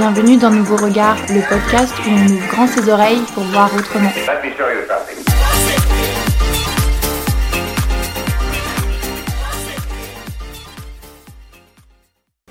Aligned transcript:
Bienvenue 0.00 0.38
dans 0.38 0.50
Nouveau 0.50 0.76
Regard, 0.76 1.18
le 1.28 1.46
podcast 1.46 1.92
où 1.98 2.08
on 2.08 2.24
ouvre 2.32 2.48
grand 2.48 2.66
ses 2.66 2.88
oreilles 2.88 3.20
pour 3.34 3.42
voir 3.42 3.68
autrement. 3.76 4.08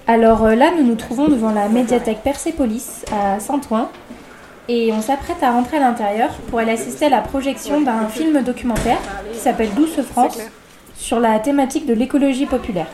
Alors 0.06 0.46
euh, 0.46 0.54
là, 0.54 0.70
nous 0.78 0.84
nous 0.84 0.94
trouvons 0.94 1.28
devant 1.28 1.52
la 1.52 1.70
médiathèque 1.70 2.20
Persépolis 2.24 3.04
à 3.12 3.40
Saint-Ouen 3.40 3.90
et 4.68 4.94
on 4.94 5.02
s'apprête 5.02 5.42
à 5.42 5.52
rentrer 5.52 5.78
à 5.78 5.80
l'intérieur 5.80 6.30
pour 6.52 6.60
aller 6.60 6.74
assister 6.74 7.08
à 7.08 7.10
la 7.10 7.22
projection 7.22 7.82
d'un 7.82 8.10
film 8.10 8.44
documentaire 8.44 9.00
qui 9.34 9.40
s'appelle 9.40 9.74
Douce 9.74 10.00
France 10.04 10.38
sur 10.96 11.20
la 11.20 11.40
thématique 11.40 11.88
de 11.88 11.96
l'écologie 11.96 12.46
populaire. 12.46 12.86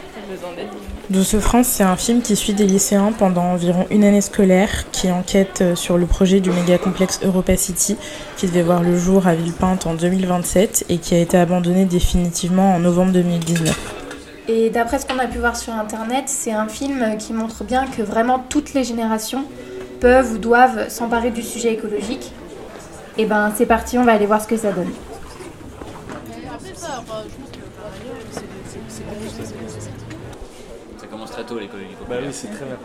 Douce 1.12 1.38
France, 1.38 1.68
c'est 1.68 1.84
un 1.84 1.98
film 1.98 2.24
qui 2.24 2.36
suit 2.36 2.54
des 2.54 2.66
lycéens 2.66 3.12
pendant 3.12 3.44
environ 3.44 3.86
une 3.92 4.04
année 4.04 4.22
scolaire 4.22 4.90
qui 4.92 5.12
enquête 5.12 5.60
euh, 5.62 5.76
sur 5.76 6.00
le 6.00 6.08
projet 6.08 6.40
du 6.40 6.50
méga 6.50 6.80
complexe 6.80 7.20
Europa 7.24 7.56
City 7.56 7.96
qui 8.38 8.48
devait 8.48 8.64
voir 8.64 8.82
le 8.82 8.98
jour 8.98 9.28
à 9.28 9.36
Villepinte 9.36 9.86
en 9.86 9.94
2027 9.94 10.86
et 10.90 10.98
qui 10.98 11.14
a 11.14 11.20
été 11.20 11.38
abandonné 11.38 11.86
définitivement 11.86 12.74
en 12.74 12.80
novembre 12.80 13.12
2019. 13.12 13.94
Et 14.48 14.72
d'après 14.72 14.98
ce 14.98 15.06
qu'on 15.06 15.20
a 15.20 15.28
pu 15.28 15.38
voir 15.38 15.56
sur 15.56 15.74
internet, 15.74 16.24
c'est 16.26 16.54
un 16.54 16.68
film 16.68 17.18
qui 17.20 17.34
montre 17.34 17.64
bien 17.64 17.86
que 17.86 18.02
vraiment 18.02 18.40
toutes 18.40 18.74
les 18.74 18.84
générations 18.84 19.44
peuvent 20.02 20.32
ou 20.34 20.38
doivent 20.40 20.90
s'emparer 20.90 21.30
du 21.30 21.44
sujet 21.44 21.74
écologique. 21.74 22.32
Et 23.20 23.26
ben 23.26 23.54
c'est 23.56 23.68
parti, 23.68 24.00
on 24.00 24.06
va 24.06 24.14
aller 24.14 24.26
voir 24.26 24.42
ce 24.42 24.48
que 24.48 24.58
ça 24.58 24.72
donne. 24.72 24.92
Ça 31.06 31.12
commence 31.12 31.30
très 31.30 31.44
tôt 31.44 31.60
l'écologie 31.60 31.90
Bah 32.10 32.16
oui, 32.20 32.30
c'est 32.32 32.48
très 32.48 32.66
bien. 32.66 32.78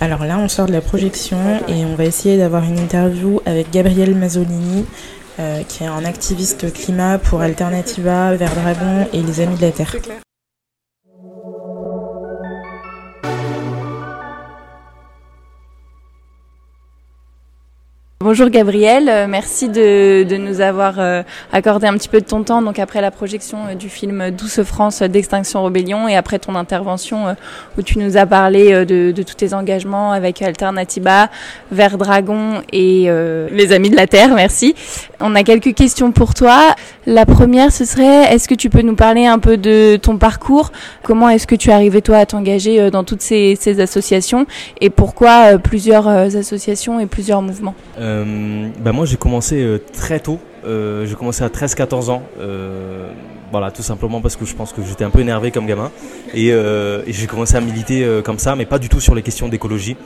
Alors 0.00 0.24
là, 0.24 0.38
on 0.38 0.48
sort 0.48 0.64
de 0.64 0.72
la 0.72 0.80
projection 0.80 1.36
et 1.68 1.84
on 1.84 1.94
va 1.94 2.04
essayer 2.06 2.38
d'avoir 2.38 2.64
une 2.64 2.78
interview 2.78 3.42
avec 3.44 3.70
Gabriel 3.70 4.14
Mazzolini, 4.14 4.86
euh, 5.38 5.62
qui 5.64 5.84
est 5.84 5.88
un 5.88 6.06
activiste 6.06 6.72
climat 6.72 7.18
pour 7.18 7.42
Alternativa, 7.42 8.34
Vert 8.34 8.54
Dragon 8.54 9.06
et 9.12 9.20
les 9.20 9.40
Amis 9.40 9.56
de 9.56 9.62
la 9.62 9.72
Terre. 9.72 9.94
Bonjour 18.28 18.50
Gabriel, 18.50 19.08
euh, 19.08 19.28
merci 19.28 19.68
de, 19.68 20.36
nous 20.36 20.60
avoir 20.60 20.98
euh, 20.98 21.22
accordé 21.52 21.86
un 21.86 21.92
petit 21.92 22.08
peu 22.08 22.20
de 22.20 22.26
ton 22.26 22.42
temps 22.42 22.60
donc 22.60 22.80
après 22.80 23.00
la 23.00 23.12
projection 23.12 23.58
euh, 23.68 23.74
du 23.76 23.88
film 23.88 24.32
Douce 24.32 24.64
France 24.64 25.00
d'Extinction 25.00 25.62
Rebellion 25.62 26.08
et 26.08 26.16
après 26.16 26.40
ton 26.40 26.56
intervention 26.56 27.36
où 27.78 27.82
tu 27.82 28.00
nous 28.00 28.16
as 28.16 28.26
parlé 28.26 28.84
de, 28.84 29.12
tous 29.22 29.34
tes 29.36 29.54
engagements 29.54 30.10
avec 30.10 30.42
Alternativa, 30.42 31.30
Vert 31.70 31.98
Dragon 31.98 32.62
et 32.72 33.08
les 33.52 33.72
Amis 33.72 33.90
de 33.90 33.96
la 33.96 34.08
Terre, 34.08 34.34
merci. 34.34 34.74
On 35.20 35.36
a 35.36 35.44
quelques 35.44 35.74
questions 35.74 36.10
pour 36.10 36.34
toi. 36.34 36.74
La 37.06 37.24
première 37.24 37.70
ce 37.70 37.84
serait 37.84 38.34
est-ce 38.34 38.48
que 38.48 38.54
tu 38.54 38.68
peux 38.68 38.82
nous 38.82 38.96
parler 38.96 39.26
un 39.26 39.38
peu 39.38 39.56
de 39.56 39.96
ton 39.96 40.18
parcours? 40.18 40.72
Comment 41.04 41.28
est-ce 41.28 41.46
que 41.46 41.54
tu 41.54 41.70
es 41.70 41.72
arrivé 41.72 42.02
toi 42.02 42.16
à 42.18 42.26
t'engager 42.26 42.90
dans 42.90 43.04
toutes 43.04 43.22
ces, 43.22 43.56
associations? 43.80 44.46
Et 44.80 44.90
pourquoi 44.90 45.56
plusieurs 45.58 46.08
associations 46.08 46.98
et 46.98 47.06
plusieurs 47.06 47.42
mouvements? 47.42 47.74
Euh, 48.00 48.68
bah 48.80 48.90
moi 48.90 49.06
j'ai 49.06 49.16
commencé 49.16 49.62
euh, 49.62 49.78
très 49.92 50.18
tôt, 50.18 50.40
euh, 50.66 51.06
j'ai 51.06 51.14
commencé 51.14 51.44
à 51.44 51.48
13-14 51.48 52.10
ans, 52.10 52.22
euh, 52.40 53.08
voilà 53.52 53.70
tout 53.70 53.82
simplement 53.82 54.20
parce 54.20 54.34
que 54.34 54.44
je 54.44 54.54
pense 54.54 54.72
que 54.72 54.82
j'étais 54.82 55.04
un 55.04 55.10
peu 55.10 55.20
énervé 55.20 55.52
comme 55.52 55.66
gamin. 55.66 55.92
Et, 56.34 56.52
euh, 56.52 57.02
j'ai 57.06 57.26
commencé 57.28 57.54
à 57.56 57.60
militer 57.60 58.02
euh, 58.04 58.20
comme 58.20 58.38
ça 58.38 58.56
mais 58.56 58.66
pas 58.66 58.78
du 58.80 58.88
tout 58.88 59.00
sur 59.00 59.14
les 59.14 59.22
questions 59.22 59.48
d'écologie. 59.48 59.96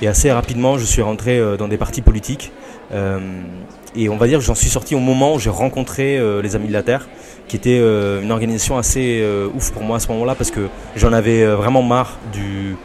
Et 0.00 0.08
assez 0.08 0.32
rapidement 0.32 0.78
je 0.78 0.84
suis 0.84 1.02
rentré 1.02 1.38
euh, 1.38 1.56
dans 1.56 1.68
des 1.68 1.76
partis 1.76 2.00
politiques. 2.00 2.52
euh, 2.52 2.75
et 2.92 4.08
on 4.08 4.16
va 4.16 4.26
dire 4.26 4.38
que 4.38 4.44
j'en 4.44 4.54
suis 4.54 4.68
sorti 4.68 4.94
au 4.94 5.00
moment 5.00 5.34
où 5.34 5.38
j'ai 5.38 5.50
rencontré 5.50 6.18
euh, 6.18 6.42
les 6.42 6.54
Amis 6.54 6.68
de 6.68 6.72
la 6.72 6.82
Terre 6.82 7.08
qui 7.48 7.56
était 7.56 7.78
euh, 7.80 8.22
une 8.22 8.32
organisation 8.32 8.76
assez 8.76 9.20
euh, 9.22 9.48
ouf 9.54 9.70
pour 9.70 9.82
moi 9.82 9.96
à 9.96 10.00
ce 10.00 10.08
moment-là 10.08 10.34
parce 10.34 10.50
que 10.50 10.68
j'en 10.96 11.12
avais 11.12 11.42
euh, 11.42 11.56
vraiment 11.56 11.82
marre 11.82 12.18
du 12.32 12.76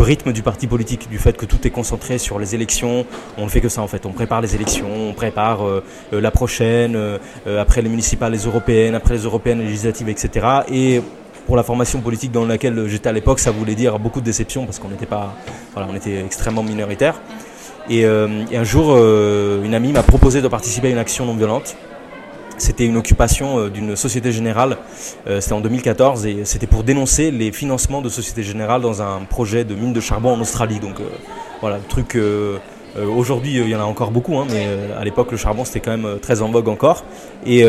rythme 0.00 0.32
du 0.32 0.42
parti 0.42 0.66
politique, 0.66 1.08
du 1.10 1.18
fait 1.18 1.36
que 1.36 1.44
tout 1.44 1.66
est 1.66 1.70
concentré 1.70 2.18
sur 2.18 2.38
les 2.38 2.54
élections. 2.54 3.04
On 3.36 3.44
ne 3.44 3.50
fait 3.50 3.60
que 3.60 3.68
ça 3.68 3.82
en 3.82 3.88
fait. 3.88 4.06
On 4.06 4.12
prépare 4.12 4.40
les 4.40 4.54
élections, 4.54 4.88
on 4.90 5.12
prépare 5.12 5.66
euh, 5.66 5.84
euh, 6.12 6.20
la 6.20 6.30
prochaine, 6.30 6.96
euh, 6.96 7.18
après 7.60 7.82
les 7.82 7.88
municipales, 7.88 8.32
les 8.32 8.44
européennes, 8.44 8.94
après 8.94 9.14
les 9.14 9.22
européennes, 9.22 9.58
les 9.58 9.66
législatives, 9.66 10.08
etc. 10.08 10.46
Et 10.70 11.02
pour 11.46 11.56
la 11.56 11.62
formation 11.62 12.00
politique 12.00 12.32
dans 12.32 12.46
laquelle 12.46 12.86
j'étais 12.86 13.08
à 13.08 13.12
l'époque, 13.12 13.40
ça 13.40 13.50
voulait 13.50 13.74
dire 13.74 13.98
beaucoup 13.98 14.20
de 14.20 14.24
déception 14.24 14.64
parce 14.64 14.78
qu'on 14.78 14.88
n'était 14.88 15.06
pas, 15.06 15.34
voilà, 15.74 15.88
on 15.90 15.94
était 15.94 16.24
extrêmement 16.24 16.62
minoritaire. 16.62 17.20
Et, 17.88 18.04
euh, 18.04 18.44
et 18.50 18.56
un 18.56 18.64
jour, 18.64 18.88
euh, 18.90 19.62
une 19.64 19.74
amie 19.74 19.92
m'a 19.92 20.02
proposé 20.02 20.40
de 20.40 20.48
participer 20.48 20.88
à 20.88 20.90
une 20.90 20.98
action 20.98 21.26
non 21.26 21.34
violente. 21.34 21.76
C'était 22.58 22.86
une 22.86 22.96
occupation 22.96 23.58
euh, 23.58 23.70
d'une 23.70 23.96
Société 23.96 24.30
Générale, 24.30 24.76
c'était 25.40 25.52
en 25.52 25.60
2014 25.60 26.26
et 26.26 26.44
c'était 26.44 26.66
pour 26.66 26.84
dénoncer 26.84 27.30
les 27.30 27.50
financements 27.50 28.02
de 28.02 28.08
Société 28.08 28.42
Générale 28.42 28.82
dans 28.82 29.02
un 29.02 29.20
projet 29.28 29.64
de 29.64 29.74
mine 29.74 29.92
de 29.92 30.00
charbon 30.00 30.34
en 30.34 30.40
Australie. 30.40 30.78
Donc 30.78 30.96
voilà, 31.60 31.78
le 31.78 31.84
truc. 31.84 32.18
Aujourd'hui, 33.16 33.54
il 33.54 33.68
y 33.70 33.74
en 33.74 33.80
a 33.80 33.84
encore 33.84 34.10
beaucoup, 34.10 34.36
hein, 34.36 34.46
mais 34.50 34.66
à 34.98 35.02
l'époque, 35.02 35.32
le 35.32 35.38
charbon 35.38 35.64
c'était 35.64 35.80
quand 35.80 35.96
même 35.96 36.18
très 36.20 36.42
en 36.42 36.50
vogue 36.50 36.68
encore. 36.68 37.04
Et 37.46 37.64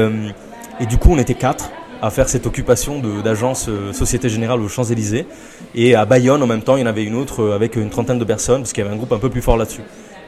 du 0.87 0.97
coup, 0.97 1.09
on 1.11 1.17
était 1.17 1.33
quatre 1.33 1.71
à 2.03 2.09
faire 2.09 2.27
cette 2.27 2.45
occupation 2.45 2.99
d'agence 2.99 3.67
euh, 3.69 3.93
Société 3.93 4.27
Générale 4.27 4.59
aux 4.59 4.67
Champs-Élysées. 4.67 5.25
Et 5.73 5.95
à 5.95 6.03
Bayonne, 6.03 6.43
en 6.43 6.47
même 6.47 6.61
temps, 6.61 6.75
il 6.75 6.81
y 6.81 6.83
en 6.83 6.87
avait 6.87 7.05
une 7.05 7.15
autre 7.15 7.41
euh, 7.41 7.55
avec 7.55 7.77
une 7.77 7.89
trentaine 7.89 8.19
de 8.19 8.25
personnes, 8.25 8.59
parce 8.61 8.73
qu'il 8.73 8.83
y 8.83 8.85
avait 8.85 8.93
un 8.93 8.97
groupe 8.97 9.13
un 9.13 9.19
peu 9.19 9.29
plus 9.29 9.41
fort 9.41 9.55
là-dessus. 9.55 9.83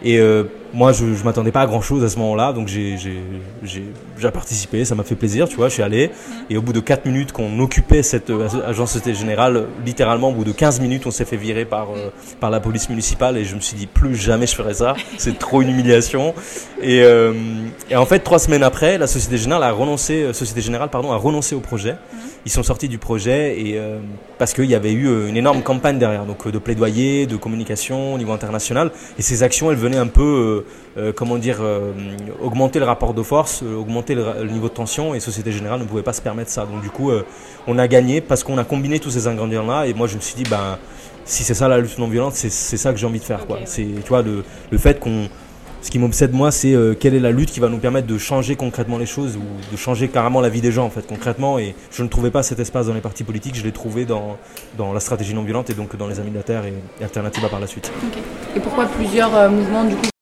Et 0.05 0.19
euh, 0.19 0.43
moi, 0.71 0.91
je, 0.91 1.15
je 1.15 1.23
m'attendais 1.23 1.51
pas 1.51 1.61
à 1.61 1.65
grand 1.65 1.81
chose 1.81 2.03
à 2.03 2.09
ce 2.09 2.17
moment-là, 2.19 2.53
donc 2.53 2.67
j'ai 2.67 2.95
j'ai- 2.97 3.23
j'ai- 3.63 3.85
j'ai 4.19 4.29
participé, 4.31 4.85
ça 4.85 4.93
m'a 4.93 5.03
fait 5.03 5.15
plaisir, 5.15 5.49
tu 5.49 5.55
vois, 5.55 5.67
je 5.67 5.73
suis 5.73 5.81
allé. 5.83 6.11
Et 6.51 6.57
au 6.57 6.61
bout 6.61 6.73
de 6.73 6.79
4 6.79 7.05
minutes 7.05 7.31
qu'on 7.31 7.57
occupait 7.59 8.03
cette 8.03 8.29
euh, 8.29 8.47
agence 8.67 8.91
Société 8.91 9.15
Générale, 9.17 9.65
littéralement, 9.83 10.29
au 10.29 10.33
bout 10.33 10.43
de 10.43 10.51
15 10.51 10.79
minutes, 10.79 11.07
on 11.07 11.11
s'est 11.11 11.25
fait 11.25 11.37
virer 11.37 11.65
par, 11.65 11.87
euh, 11.95 12.11
par 12.39 12.51
la 12.51 12.59
police 12.59 12.87
municipale 12.89 13.35
et 13.37 13.45
je 13.45 13.55
me 13.55 13.61
suis 13.61 13.75
dit, 13.75 13.87
plus 13.87 14.15
jamais 14.15 14.45
je 14.45 14.53
ferai 14.55 14.75
ça, 14.75 14.93
c'est 15.17 15.39
trop 15.39 15.63
une 15.63 15.69
humiliation. 15.69 16.35
Et, 16.83 17.01
euh, 17.01 17.33
et 17.89 17.95
en 17.95 18.05
fait, 18.05 18.19
trois 18.19 18.37
semaines 18.39 18.63
après, 18.63 18.99
la 18.99 19.07
Société 19.07 19.37
Générale 19.37 19.63
a 19.63 19.71
renoncé, 19.71 20.33
Société 20.33 20.61
Générale, 20.61 20.89
pardon, 20.89 21.11
a 21.13 21.17
renoncé 21.17 21.55
au 21.55 21.61
projet. 21.61 21.95
Ils 22.45 22.51
sont 22.51 22.61
sortis 22.61 22.89
du 22.89 22.99
projet 22.99 23.59
et 23.59 23.81
parce 24.37 24.53
qu'il 24.53 24.65
y 24.65 24.75
avait 24.75 24.91
eu 24.91 25.27
une 25.27 25.35
énorme 25.35 25.63
campagne 25.63 25.97
derrière, 25.97 26.25
donc 26.25 26.47
de 26.47 26.59
plaidoyer, 26.59 27.25
de 27.25 27.37
communication 27.37 28.13
au 28.13 28.19
niveau 28.19 28.33
international. 28.33 28.91
Et 29.17 29.23
ces 29.23 29.41
actions, 29.41 29.71
elles 29.71 29.77
venaient 29.77 29.94
un 29.97 30.07
peu, 30.07 30.65
euh, 30.97 30.99
euh, 31.01 31.13
comment 31.13 31.37
dire, 31.37 31.57
euh, 31.61 31.91
augmenter 32.41 32.79
le 32.79 32.85
rapport 32.85 33.13
de 33.13 33.23
force, 33.23 33.63
augmenter 33.63 34.15
le, 34.15 34.45
niveau 34.49 34.67
de 34.67 34.73
tension. 34.73 35.15
Et 35.15 35.19
Société 35.19 35.51
Générale 35.51 35.79
ne 35.79 35.85
pouvait 35.85 36.03
pas 36.03 36.13
se 36.13 36.21
permettre 36.21 36.49
ça. 36.49 36.65
Donc 36.65 36.81
du 36.81 36.89
coup, 36.89 37.11
on 37.67 37.77
a 37.77 37.87
gagné 37.87 38.21
parce 38.21 38.43
qu'on 38.43 38.57
a 38.57 38.63
combiné 38.63 38.99
tous 38.99 39.11
ces 39.11 39.27
ingrédients-là. 39.27 39.87
Et 39.87 39.93
moi, 39.93 40.07
je 40.07 40.15
me 40.15 40.21
suis 40.21 40.35
dit, 40.35 40.49
ben, 40.49 40.77
si 41.25 41.43
c'est 41.43 41.53
ça 41.53 41.67
la 41.67 41.79
lutte 41.79 41.97
non 41.97 42.07
violente, 42.07 42.33
c'est 42.33 42.49
ça 42.49 42.91
que 42.91 42.97
j'ai 42.99 43.05
envie 43.05 43.19
de 43.19 43.25
faire. 43.25 43.45
Quoi. 43.45 43.59
C'est, 43.65 43.87
tu 44.03 44.09
vois, 44.09 44.21
le, 44.21 44.43
le 44.71 44.77
fait 44.77 44.99
qu'on 44.99 45.29
ce 45.85 45.91
qui 45.91 45.99
m'obsède 45.99 46.33
moi, 46.33 46.49
c'est 46.49 46.73
euh, 46.73 46.95
quelle 46.99 47.13
est 47.13 47.19
la 47.19 47.29
lutte 47.29 47.51
qui 47.51 47.59
va 47.59 47.69
nous 47.69 47.77
permettre 47.77 48.07
de 48.07 48.17
changer 48.17 48.55
concrètement 48.55 48.97
les 48.97 49.05
choses 49.05 49.37
ou 49.37 49.43
de 49.71 49.77
changer 49.77 50.07
carrément 50.07 50.41
la 50.41 50.49
vie 50.49 50.59
des 50.59 50.71
gens 50.71 50.83
en 50.83 50.89
fait 50.89 51.05
concrètement. 51.05 51.59
Et 51.59 51.75
je 51.91 52.01
ne 52.01 52.07
trouvais 52.07 52.31
pas 52.31 52.41
cet 52.41 52.59
espace 52.59 52.87
dans 52.87 52.95
les 52.95 53.01
partis 53.01 53.23
politiques, 53.23 53.55
je 53.55 53.63
l'ai 53.63 53.71
trouvé 53.71 54.05
dans, 54.05 54.37
dans 54.79 54.93
la 54.93 54.99
stratégie 54.99 55.35
non 55.35 55.43
violente 55.43 55.69
et 55.69 55.75
donc 55.75 55.95
dans 55.95 56.07
les 56.07 56.19
Amis 56.19 56.31
de 56.31 56.37
la 56.37 56.43
Terre 56.43 56.63
et, 56.65 56.73
Alternativa 57.03 57.49
par 57.49 57.59
la 57.59 57.67
suite. 57.67 57.91
Et 58.55 58.59
pourquoi 58.59 58.85
plusieurs 58.85 59.35
euh, 59.35 59.47
mouvements 59.47 59.85
du 59.85 59.95
coup 59.95 60.14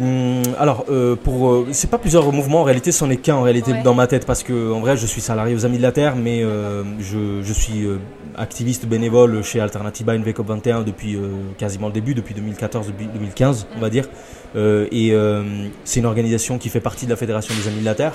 Hum, 0.00 0.42
alors, 0.58 0.84
euh, 0.90 1.16
pour, 1.16 1.50
euh, 1.50 1.68
c'est 1.72 1.88
pas 1.90 1.96
plusieurs 1.98 2.30
mouvements, 2.32 2.60
en 2.60 2.64
réalité, 2.64 2.92
c'en 2.92 3.08
est 3.08 3.16
qu'un 3.16 3.36
en 3.36 3.42
réalité 3.42 3.72
Ouais. 3.72 3.82
dans 3.82 3.94
ma 3.94 4.06
tête, 4.06 4.26
parce 4.26 4.42
que 4.42 4.72
en 4.72 4.80
vrai, 4.80 4.96
je 4.96 5.06
suis 5.06 5.20
salarié 5.22 5.54
aux 5.54 5.64
Amis 5.64 5.78
de 5.78 5.82
la 5.82 5.92
Terre, 5.92 6.16
mais 6.16 6.42
euh, 6.42 6.82
je, 7.00 7.40
je 7.42 7.52
suis 7.52 7.86
activiste 8.36 8.86
bénévole 8.86 9.42
chez 9.42 9.60
Alternativa 9.60 10.16
NVCOP 10.16 10.46
21 10.46 10.82
depuis 10.82 11.16
quasiment 11.58 11.86
le 11.86 11.92
début, 11.94 12.14
depuis 12.14 12.34
2014, 12.34 12.88
depuis 12.88 13.06
2015, 13.06 13.66
on 13.76 13.80
va 13.80 13.88
dire. 13.88 14.06
Euh, 14.56 14.86
et 14.90 15.12
euh, 15.12 15.42
c'est 15.84 16.00
une 16.00 16.06
organisation 16.06 16.58
qui 16.58 16.68
fait 16.68 16.80
partie 16.80 17.04
de 17.04 17.10
la 17.10 17.16
Fédération 17.16 17.54
des 17.54 17.68
Amis 17.68 17.80
de 17.80 17.84
la 17.84 17.94
Terre. 17.94 18.14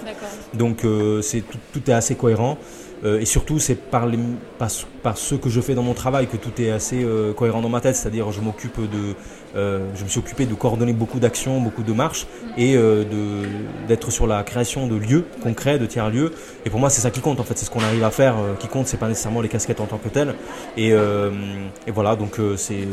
Donc 0.53 0.83
euh, 0.83 1.21
c'est 1.21 1.41
tout, 1.41 1.57
tout 1.73 1.89
est 1.89 1.93
assez 1.93 2.15
cohérent 2.15 2.57
et 3.03 3.25
surtout 3.25 3.57
c'est 3.57 3.73
par, 3.73 4.05
les, 4.05 4.19
par, 4.59 4.69
par 5.01 5.17
ce 5.17 5.33
que 5.33 5.49
je 5.49 5.59
fais 5.59 5.73
dans 5.73 5.81
mon 5.81 5.95
travail 5.95 6.27
que 6.27 6.37
tout 6.37 6.61
est 6.61 6.69
assez 6.69 7.03
cohérent 7.35 7.61
dans 7.61 7.67
ma 7.67 7.81
tête. 7.81 7.95
C'est-à-dire 7.95 8.31
je 8.31 8.41
m'occupe 8.41 8.79
de, 8.79 9.15
je 9.55 10.03
me 10.03 10.07
suis 10.07 10.19
occupé 10.19 10.45
de 10.45 10.53
coordonner 10.53 10.93
beaucoup 10.93 11.17
d'actions, 11.19 11.59
beaucoup 11.59 11.81
de 11.81 11.93
marches 11.93 12.27
et 12.57 12.75
euh, 12.75 13.03
de 13.03 13.47
d'être 13.87 14.11
sur 14.11 14.27
la 14.27 14.43
création 14.43 14.85
de 14.85 14.95
lieux 14.95 15.25
concrets, 15.41 15.79
de 15.79 15.87
tiers 15.87 16.11
lieux. 16.11 16.31
Et 16.63 16.69
pour 16.69 16.79
moi 16.79 16.91
c'est 16.91 17.01
ça 17.01 17.09
qui 17.09 17.21
compte 17.21 17.39
en 17.39 17.43
fait, 17.43 17.57
c'est 17.57 17.65
ce 17.65 17.71
qu'on 17.71 17.79
arrive 17.79 18.03
à 18.03 18.11
faire 18.11 18.35
qui 18.59 18.67
compte. 18.67 18.85
C'est 18.85 18.97
pas 18.97 19.07
nécessairement 19.07 19.41
les 19.41 19.49
casquettes 19.49 19.81
en 19.81 19.87
tant 19.87 19.97
que 19.97 20.09
telles. 20.09 20.35
Et, 20.77 20.89
et 20.89 21.91
voilà 21.91 22.15
donc 22.15 22.39
c'est 22.55 22.87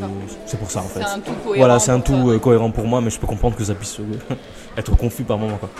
pour 0.58 0.70
ça 0.70 0.80
en 0.80 0.84
fait. 0.84 1.00
C'est 1.00 1.04
un 1.04 1.20
tout 1.20 1.32
cohérent 1.44 1.58
Voilà, 1.58 1.78
c'est 1.80 1.92
un 1.92 2.00
tout 2.00 2.38
cohérent 2.40 2.70
pour 2.70 2.86
moi, 2.86 3.02
mais 3.02 3.10
je 3.10 3.18
peux 3.18 3.26
comprendre 3.26 3.37
comprendre 3.38 3.56
que 3.56 3.64
ça 3.64 3.74
puisse 3.74 3.98
être 4.76 4.96
confus 4.96 5.22
par 5.22 5.38
moment. 5.38 5.58
Quoi. 5.58 5.70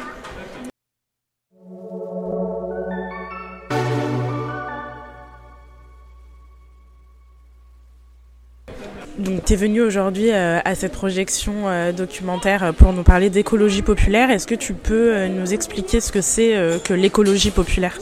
Donc, 9.18 9.44
tu 9.44 9.52
es 9.52 9.56
venu 9.56 9.80
aujourd'hui 9.80 10.30
euh, 10.30 10.60
à 10.64 10.76
cette 10.76 10.92
projection 10.92 11.52
euh, 11.66 11.90
documentaire 11.90 12.72
pour 12.78 12.92
nous 12.92 13.02
parler 13.02 13.28
d'écologie 13.28 13.82
populaire. 13.82 14.30
Est-ce 14.30 14.46
que 14.46 14.54
tu 14.54 14.74
peux 14.74 15.16
euh, 15.16 15.28
nous 15.28 15.52
expliquer 15.52 16.00
ce 16.00 16.12
que 16.12 16.20
c'est 16.20 16.54
que 16.84 16.94
l'écologie 16.94 17.50
populaire? 17.50 17.98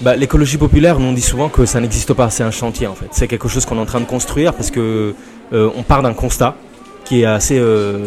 Bah, 0.00 0.16
L'écologie 0.16 0.56
populaire, 0.56 0.98
nous 0.98 1.08
on 1.08 1.12
dit 1.12 1.20
souvent 1.20 1.50
que 1.50 1.66
ça 1.66 1.80
n'existe 1.80 2.14
pas, 2.14 2.30
c'est 2.30 2.44
un 2.44 2.50
chantier 2.50 2.86
en 2.86 2.94
fait. 2.94 3.08
C'est 3.10 3.28
quelque 3.28 3.48
chose 3.48 3.66
qu'on 3.66 3.76
est 3.76 3.80
en 3.80 3.86
train 3.86 4.00
de 4.00 4.06
construire 4.06 4.54
parce 4.54 4.70
que 4.70 5.14
on 5.52 5.82
part 5.82 6.02
d'un 6.02 6.14
constat 6.14 6.56
qui 7.06 7.22
est 7.22 7.24
assez 7.24 7.60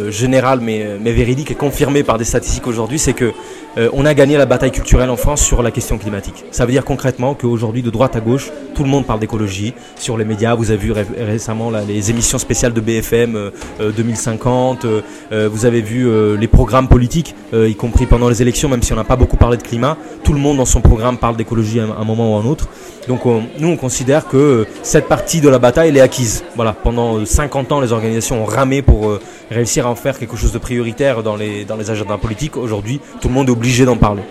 général 0.09 0.59
mais, 0.61 0.97
mais 1.01 1.11
véridique 1.11 1.51
et 1.51 1.55
confirmé 1.55 2.03
par 2.03 2.17
des 2.17 2.25
statistiques 2.25 2.67
aujourd'hui, 2.67 2.99
c'est 2.99 3.13
que 3.13 3.33
euh, 3.77 3.89
on 3.93 4.05
a 4.05 4.13
gagné 4.13 4.37
la 4.37 4.45
bataille 4.45 4.71
culturelle 4.71 5.09
en 5.09 5.15
France 5.15 5.41
sur 5.41 5.61
la 5.61 5.71
question 5.71 5.97
climatique. 5.97 6.45
Ça 6.51 6.65
veut 6.65 6.71
dire 6.71 6.83
concrètement 6.83 7.35
qu'aujourd'hui, 7.35 7.81
de 7.81 7.89
droite 7.89 8.15
à 8.15 8.19
gauche, 8.19 8.51
tout 8.73 8.83
le 8.83 8.89
monde 8.89 9.05
parle 9.05 9.19
d'écologie. 9.19 9.73
Sur 9.95 10.17
les 10.17 10.25
médias, 10.25 10.55
vous 10.55 10.71
avez 10.71 10.79
vu 10.79 10.91
récemment 10.91 11.69
les 11.69 12.09
émissions 12.09 12.39
spéciales 12.39 12.73
de 12.73 12.81
BFM 12.81 13.51
2050. 13.79 14.85
Euh, 14.85 15.01
euh, 15.31 15.49
vous 15.51 15.65
avez 15.65 15.81
vu 15.81 16.09
les 16.37 16.47
programmes 16.47 16.87
politiques, 16.87 17.35
y 17.53 17.75
compris 17.75 18.05
pendant 18.05 18.29
les 18.29 18.41
élections, 18.41 18.69
même 18.69 18.81
si 18.81 18.93
on 18.93 18.95
n'a 18.95 19.03
pas 19.03 19.15
beaucoup 19.15 19.37
parlé 19.37 19.57
de 19.57 19.63
climat. 19.63 19.97
Tout 20.23 20.33
le 20.33 20.39
monde 20.39 20.57
dans 20.57 20.65
son 20.65 20.81
programme 20.81 21.17
parle 21.17 21.35
d'écologie 21.35 21.79
à 21.79 21.83
un 21.83 22.03
moment 22.03 22.33
ou 22.33 22.37
à 22.37 22.41
un 22.41 22.45
autre. 22.45 22.67
Donc 23.07 23.21
nous, 23.25 23.67
on 23.67 23.77
considère 23.77 24.27
que 24.27 24.67
cette 24.83 25.07
partie 25.07 25.41
de 25.41 25.49
la 25.49 25.59
bataille, 25.59 25.89
elle 25.89 25.97
est 25.97 26.01
acquise. 26.01 26.43
Voilà, 26.55 26.73
pendant 26.73 27.25
50 27.25 27.71
ans, 27.71 27.81
les 27.81 27.91
organisations 27.91 28.43
ont 28.43 28.45
ramé 28.45 28.81
pour 28.81 29.19
réussir 29.49 29.87
à 29.87 29.89
en 29.89 29.95
faire 29.95 30.17
quelque 30.17 30.37
chose 30.37 30.51
de 30.51 30.57
prioritaire 30.57 31.23
dans 31.23 31.35
les, 31.35 31.65
dans 31.65 31.75
les 31.75 31.89
agendas 31.89 32.17
politiques. 32.17 32.57
Aujourd'hui, 32.57 32.99
tout 33.21 33.27
le 33.27 33.33
monde 33.33 33.49
est 33.49 33.51
obligé 33.59 33.83
d'en 33.83 33.97
parler. 33.97 34.23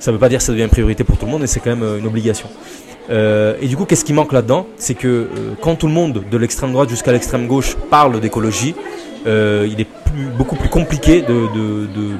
Ça 0.00 0.10
ne 0.10 0.16
veut 0.16 0.20
pas 0.20 0.28
dire 0.28 0.38
que 0.38 0.44
ça 0.44 0.50
devient 0.50 0.64
une 0.64 0.68
priorité 0.68 1.04
pour 1.04 1.16
tout 1.16 1.26
le 1.26 1.30
monde, 1.30 1.42
mais 1.42 1.46
c'est 1.46 1.60
quand 1.60 1.70
même 1.70 1.84
euh, 1.84 1.98
une 1.98 2.06
obligation. 2.06 2.48
Euh, 3.10 3.54
et 3.60 3.68
du 3.68 3.76
coup, 3.76 3.84
qu'est-ce 3.84 4.04
qui 4.04 4.12
manque 4.12 4.32
là-dedans? 4.32 4.66
C'est 4.76 4.94
que 4.94 5.06
euh, 5.06 5.28
quand 5.60 5.76
tout 5.76 5.86
le 5.86 5.92
monde, 5.92 6.24
de 6.28 6.36
l'extrême 6.36 6.72
droite 6.72 6.88
jusqu'à 6.88 7.12
l'extrême 7.12 7.46
gauche, 7.46 7.76
parle 7.88 8.20
d'écologie, 8.20 8.74
il 9.24 9.80
est 9.80 9.86
beaucoup 10.36 10.56
plus 10.56 10.68
compliqué 10.68 11.22
de, 11.22 11.46
de, 11.54 12.10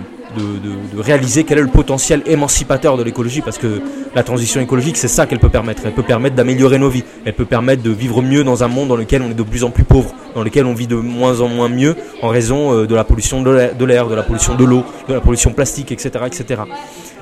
réaliser 0.97 1.45
quel 1.45 1.59
est 1.59 1.63
le 1.63 1.69
potentiel 1.69 2.23
émancipateur 2.27 2.97
de 2.97 3.03
l'écologie, 3.03 3.41
parce 3.41 3.59
que 3.59 3.81
la 4.15 4.23
transition 4.23 4.61
écologique, 4.61 4.97
c'est 4.97 5.09
ça 5.09 5.27
qu'elle 5.27 5.39
peut 5.39 5.49
permettre. 5.49 5.83
Elle 5.85 5.93
peut 5.93 6.03
permettre 6.03 6.37
d'améliorer 6.37 6.79
nos 6.79 6.89
vies, 6.89 7.05
elle 7.25 7.35
peut 7.35 7.45
permettre 7.45 7.83
de 7.83 7.91
vivre 7.91 8.23
mieux 8.23 8.45
dans 8.45 8.65
un 8.65 8.69
monde 8.69 8.89
dans 8.89 8.97
lequel 8.97 9.23
on 9.23 9.31
est 9.31 9.35
de 9.35 9.43
plus 9.43 9.65
en 9.65 9.71
plus 9.71 9.85
pauvre, 9.85 10.15
dans 10.35 10.43
lequel 10.43 10.67
on 10.67 10.75
vit 10.75 10.87
de 10.87 10.97
moins 10.97 11.41
en 11.41 11.49
moins 11.49 11.69
mieux 11.69 11.97
en 12.23 12.29
raison 12.29 12.73
euh, 12.73 12.87
de 12.87 12.95
la 12.95 13.05
pollution 13.05 13.43
de 13.43 13.51
l'air, 13.51 14.09
de 14.09 14.15
la 14.15 14.23
pollution 14.23 14.55
de 14.55 14.65
l'eau, 14.65 14.85
de 15.09 15.15
la 15.15 15.21
pollution 15.21 15.53
plastique, 15.53 15.93
etc. 15.93 16.25
etc. 16.27 16.63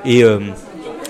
Et, 0.05 0.25
euh, 0.25 0.39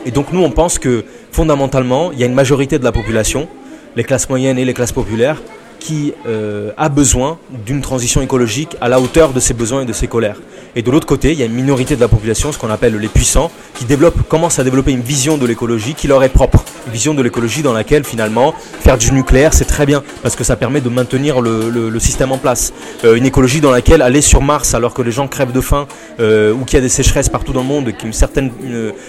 et 0.05 0.11
donc 0.11 0.32
nous, 0.32 0.43
on 0.43 0.50
pense 0.50 0.79
que 0.79 1.05
fondamentalement, 1.32 2.12
il 2.12 2.19
y 2.19 2.23
a 2.23 2.26
une 2.26 2.35
majorité 2.35 2.79
de 2.79 2.85
la 2.85 2.93
population, 2.93 3.49
les 3.97 4.05
classes 4.05 4.29
moyennes 4.29 4.58
et 4.58 4.64
les 4.64 4.75
classes 4.75 4.93
populaires, 4.93 5.41
qui 5.81 6.12
euh, 6.27 6.71
a 6.77 6.88
besoin 6.88 7.38
d'une 7.67 7.81
transition 7.81 8.21
écologique 8.21 8.77
à 8.81 8.88
la 8.88 9.00
hauteur 9.00 9.32
de 9.32 9.41
ses 9.41 9.55
besoins 9.55 9.82
et 9.82 9.87
de 9.87 9.93
ses 9.93 10.06
colères. 10.06 10.37
Et 10.77 10.82
de 10.82 10.91
l'autre 10.91 11.06
côté, 11.06 11.32
il 11.32 11.38
y 11.38 11.43
a 11.43 11.47
une 11.47 11.55
minorité 11.55 11.97
de 11.97 12.00
la 12.00 12.06
population, 12.06 12.53
ce 12.53 12.59
qu'on 12.59 12.71
appelle 12.71 12.97
les 12.97 13.09
puissants, 13.09 13.50
qui 13.75 13.85
développent, 13.87 14.29
commencent 14.29 14.61
à 14.61 14.65
développer 14.65 14.93
une 14.93 15.00
vision 15.00 15.37
de 15.37 15.47
l'écologie 15.47 15.94
qui 15.94 16.06
leur 16.06 16.23
est 16.23 16.29
propre. 16.29 16.65
Une 16.87 16.93
vision 16.93 17.15
de 17.15 17.23
l'écologie 17.23 17.62
dans 17.62 17.73
laquelle 17.73 18.05
finalement 18.05 18.55
faire 18.81 18.97
du 18.97 19.12
nucléaire 19.12 19.53
c'est 19.53 19.65
très 19.65 19.85
bien 19.85 20.03
parce 20.23 20.37
que 20.37 20.44
ça 20.44 20.56
permet 20.56 20.81
de 20.81 20.88
maintenir 20.88 21.41
le, 21.41 21.99
système 21.99 22.33
en 22.33 22.38
place. 22.38 22.73
Euh, 23.05 23.17
une 23.17 23.26
écologie 23.26 23.61
dans 23.61 23.71
laquelle 23.71 24.00
aller 24.00 24.21
sur 24.21 24.43
Mars 24.43 24.75
alors 24.75 24.94
que 24.94 25.03
les 25.03 25.11
gens 25.11 25.29
crèvent 25.29 25.53
de 25.53 25.61
faim 25.61 25.87
euh, 26.19 26.53
ou 26.53 26.65
qu'il 26.65 26.76
y 26.76 26.79
a 26.79 26.81
des 26.81 26.88
sécheresses 26.88 27.29
partout 27.29 27.53
dans 27.53 27.62
le 27.62 27.67
monde, 27.67 27.93
qu'une 27.93 28.12
certaine 28.12 28.50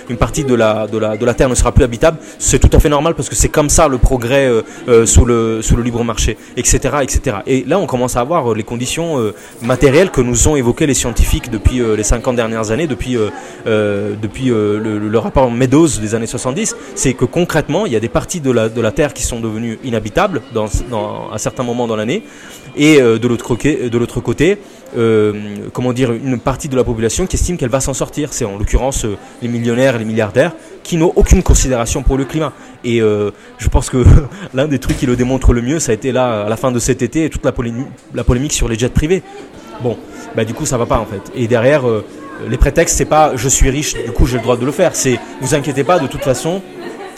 une, 0.09 0.17
partie 0.17 0.43
de 0.43 0.55
la, 0.55 0.87
de, 0.87 0.97
la, 0.97 1.15
de 1.15 1.25
la 1.25 1.33
Terre 1.33 1.47
ne 1.49 1.55
sera 1.55 1.71
plus 1.71 1.83
habitable, 1.83 2.17
c'est 2.39 2.59
tout 2.59 2.69
à 2.73 2.79
fait 2.79 2.89
normal 2.89 3.13
parce 3.13 3.29
que 3.29 3.35
c'est 3.35 3.49
comme 3.49 3.69
ça 3.69 3.87
le 3.87 3.97
progrès 3.97 4.49
sous, 5.05 5.25
le, 5.25 5.61
sous 5.61 5.75
le 5.75 5.83
libre 5.83 6.03
marché 6.03 6.37
etc.. 6.61 7.37
Et 7.47 7.63
là, 7.65 7.79
on 7.79 7.85
commence 7.85 8.15
à 8.15 8.21
avoir 8.21 8.51
euh, 8.51 8.55
les 8.55 8.63
conditions 8.63 9.19
euh, 9.19 9.33
matérielles 9.61 10.11
que 10.11 10.21
nous 10.21 10.47
ont 10.47 10.55
évoquées 10.55 10.87
les 10.87 10.93
scientifiques 10.93 11.49
depuis 11.49 11.81
euh, 11.81 11.95
les 11.95 12.03
50 12.03 12.35
dernières 12.35 12.71
années, 12.71 12.87
depuis, 12.87 13.17
le, 13.65 15.17
rapport 15.17 15.51
Meadows 15.51 15.87
des 15.99 16.15
années 16.15 16.27
70. 16.27 16.75
C'est 16.95 17.13
que 17.13 17.25
concrètement, 17.25 17.85
il 17.85 17.91
y 17.91 17.95
a 17.95 17.99
des 17.99 18.09
parties 18.09 18.39
de 18.39 18.51
la, 18.51 18.69
de 18.69 18.81
la 18.81 18.91
Terre 18.91 19.13
qui 19.13 19.23
sont 19.23 19.39
devenues 19.39 19.79
inhabitables 19.83 20.41
dans, 20.53 20.67
dans, 20.89 21.29
à 21.31 21.37
certains 21.37 21.63
moments 21.63 21.87
dans 21.87 21.95
l'année. 21.95 22.23
Et 22.75 22.99
de 22.99 23.27
l'autre 23.27 24.21
côté, 24.21 24.57
côté 24.91 25.71
comment 25.73 25.93
dire, 25.93 26.11
une 26.11 26.39
partie 26.39 26.67
de 26.67 26.75
la 26.75 26.83
population 26.83 27.25
qui 27.25 27.35
estime 27.35 27.57
qu'elle 27.57 27.69
va 27.69 27.79
s'en 27.79 27.93
sortir. 27.93 28.33
C'est 28.33 28.45
en 28.45 28.57
l'occurrence 28.57 29.05
les 29.41 29.47
millionnaires 29.47 29.95
et 29.95 29.99
les 29.99 30.05
milliardaires 30.05 30.53
qui 30.83 30.97
n'ont 30.97 31.13
aucune 31.15 31.43
considération 31.43 32.03
pour 32.03 32.17
le 32.17 32.25
climat. 32.25 32.53
Et 32.83 32.99
je 32.99 33.69
pense 33.69 33.89
que 33.89 34.03
l'un 34.53 34.67
des 34.67 34.79
trucs 34.79 34.97
qui 34.97 35.05
le 35.05 35.15
démontre 35.15 35.53
le 35.53 35.61
mieux, 35.61 35.79
ça 35.79 35.91
a 35.91 35.95
été 35.95 36.11
là 36.11 36.43
à 36.45 36.49
la 36.49 36.57
fin 36.57 36.71
de 36.71 36.79
cet 36.79 37.01
été 37.01 37.29
toute 37.29 37.45
la, 37.45 37.53
la 38.13 38.23
polémique 38.23 38.53
sur 38.53 38.67
les 38.67 38.77
jets 38.77 38.89
privés. 38.89 39.23
Bon, 39.81 39.97
bah 40.35 40.45
du 40.45 40.53
coup 40.53 40.65
ça 40.65 40.77
va 40.77 40.85
pas 40.85 40.99
en 40.99 41.05
fait. 41.05 41.31
Et 41.35 41.47
derrière, 41.47 41.87
euh, 41.87 42.05
les 42.47 42.57
prétextes 42.57 42.97
c'est 42.97 43.05
pas 43.05 43.33
je 43.35 43.49
suis 43.49 43.69
riche, 43.69 43.95
du 43.95 44.11
coup 44.11 44.25
j'ai 44.27 44.37
le 44.37 44.43
droit 44.43 44.57
de 44.57 44.65
le 44.65 44.71
faire. 44.71 44.95
C'est 44.95 45.19
vous 45.41 45.55
inquiétez 45.55 45.83
pas, 45.83 45.99
de 45.99 46.07
toute 46.07 46.23
façon, 46.23 46.61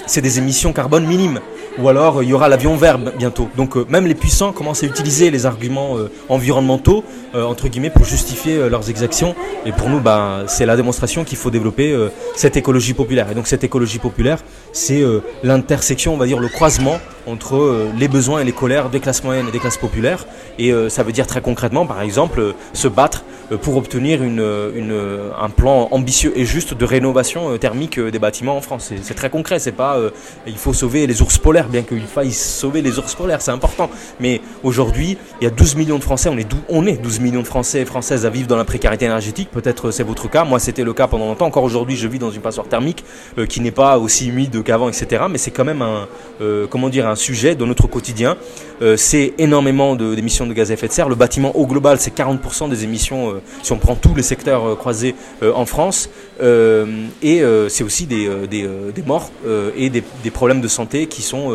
c'est 0.05 0.21
des 0.21 0.37
émissions 0.37 0.71
carbone 0.71 1.05
minimes 1.05 1.39
ou 1.79 1.89
alors 1.89 2.23
il 2.23 2.29
y 2.29 2.33
aura 2.33 2.49
l'avion 2.49 2.75
vert 2.75 2.97
bientôt. 2.97 3.49
Donc 3.57 3.77
euh, 3.77 3.85
même 3.89 4.05
les 4.05 4.15
puissants 4.15 4.51
commencent 4.51 4.83
à 4.83 4.85
utiliser 4.85 5.31
les 5.31 5.45
arguments 5.45 5.97
euh, 5.97 6.11
environnementaux 6.29 7.03
euh, 7.35 7.43
entre 7.43 7.67
guillemets 7.67 7.89
pour 7.89 8.05
justifier 8.05 8.69
leurs 8.69 8.89
exactions. 8.89 9.35
Et 9.65 9.71
pour 9.71 9.89
nous, 9.89 9.99
bah, 9.99 10.43
c'est 10.47 10.65
la 10.65 10.75
démonstration 10.75 11.23
qu'il 11.23 11.37
faut 11.37 11.49
développer 11.49 11.95
cette 12.35 12.57
écologie 12.57 12.93
populaire. 12.93 13.31
Et 13.31 13.35
donc 13.35 13.47
cette 13.47 13.63
écologie 13.63 13.99
populaire, 13.99 14.39
c'est 14.71 15.03
l'intersection, 15.43 16.13
on 16.13 16.17
va 16.17 16.25
dire 16.25 16.39
le 16.39 16.49
croisement 16.49 16.99
entre 17.25 17.87
les 17.97 18.07
besoins 18.07 18.41
et 18.41 18.43
les 18.43 18.51
colères 18.51 18.89
des 18.89 18.99
classes 18.99 19.23
moyennes 19.23 19.47
et 19.47 19.51
des 19.51 19.59
classes 19.59 19.77
populaires. 19.77 20.25
Et 20.59 20.73
ça 20.89 21.03
veut 21.03 21.11
dire 21.11 21.27
très 21.27 21.41
concrètement, 21.41 21.85
par 21.85 22.01
exemple, 22.01 22.53
se 22.73 22.87
battre 22.87 23.23
pour 23.61 23.77
obtenir 23.77 24.21
un 24.21 25.49
plan 25.49 25.87
ambitieux 25.91 26.33
et 26.35 26.45
juste 26.45 26.73
de 26.73 26.85
rénovation 26.85 27.57
thermique 27.57 27.99
des 27.99 28.19
bâtiments 28.19 28.57
en 28.57 28.61
France. 28.61 28.91
C'est 29.01 29.15
très 29.15 29.29
concret. 29.29 29.59
C'est 29.59 29.71
pas 29.71 29.97
il 30.45 30.57
faut 30.57 30.73
sauver 30.73 31.07
les 31.07 31.21
ours 31.21 31.37
polaires 31.37 31.62
bien 31.69 31.83
qu'il 31.83 32.01
faille 32.01 32.31
sauver 32.31 32.81
les 32.81 32.99
ours 32.99 33.15
polaires, 33.15 33.41
c'est 33.41 33.51
important. 33.51 33.89
Mais 34.19 34.41
aujourd'hui, 34.63 35.17
il 35.41 35.43
y 35.43 35.47
a 35.47 35.49
12 35.49 35.75
millions 35.75 35.97
de 35.97 36.03
Français, 36.03 36.29
on 36.29 36.37
est, 36.37 36.47
on 36.69 36.85
est 36.85 36.97
12 36.97 37.19
millions 37.19 37.41
de 37.41 37.47
Français 37.47 37.81
et 37.81 37.85
Françaises 37.85 38.25
à 38.25 38.29
vivre 38.29 38.47
dans 38.47 38.57
la 38.57 38.65
précarité 38.65 39.05
énergétique. 39.05 39.49
Peut-être 39.51 39.91
c'est 39.91 40.03
votre 40.03 40.29
cas, 40.29 40.43
moi 40.43 40.59
c'était 40.59 40.83
le 40.83 40.93
cas 40.93 41.07
pendant 41.07 41.25
longtemps. 41.25 41.45
Encore 41.45 41.63
aujourd'hui, 41.63 41.95
je 41.95 42.07
vis 42.07 42.19
dans 42.19 42.31
une 42.31 42.41
passoire 42.41 42.67
thermique 42.67 43.03
euh, 43.37 43.45
qui 43.45 43.61
n'est 43.61 43.71
pas 43.71 43.97
aussi 43.97 44.27
humide 44.27 44.63
qu'avant, 44.63 44.89
etc. 44.89 45.23
Mais 45.29 45.37
c'est 45.37 45.51
quand 45.51 45.65
même 45.65 45.81
un, 45.81 46.07
euh, 46.41 46.67
comment 46.67 46.89
dire, 46.89 47.07
un 47.07 47.15
sujet 47.15 47.55
de 47.55 47.65
notre 47.65 47.87
quotidien. 47.87 48.37
Euh, 48.81 48.97
c'est 48.97 49.33
énormément 49.37 49.95
d'émissions 49.95 50.47
de, 50.47 50.53
gaz 50.53 50.71
à 50.71 50.73
effet 50.73 50.87
de 50.87 50.93
serre. 50.93 51.09
Le 51.09 51.15
bâtiment 51.15 51.55
au 51.55 51.65
global, 51.65 51.99
c'est 51.99 52.15
40% 52.15 52.69
des 52.69 52.83
émissions 52.83 53.41
si 53.61 53.71
on 53.71 53.77
prend 53.77 53.95
tous 53.95 54.15
les 54.15 54.23
secteurs 54.23 54.77
croisés 54.77 55.15
en 55.41 55.65
France. 55.65 56.09
et 56.41 57.43
c'est 57.69 57.83
aussi 57.83 58.05
des, 58.05 58.29
des, 58.47 58.67
des 58.93 59.01
morts 59.03 59.31
et 59.75 59.89
des, 59.89 60.03
des, 60.23 60.31
problèmes 60.31 60.61
de 60.61 60.67
santé 60.67 61.07
qui 61.07 61.21
sont 61.21 61.49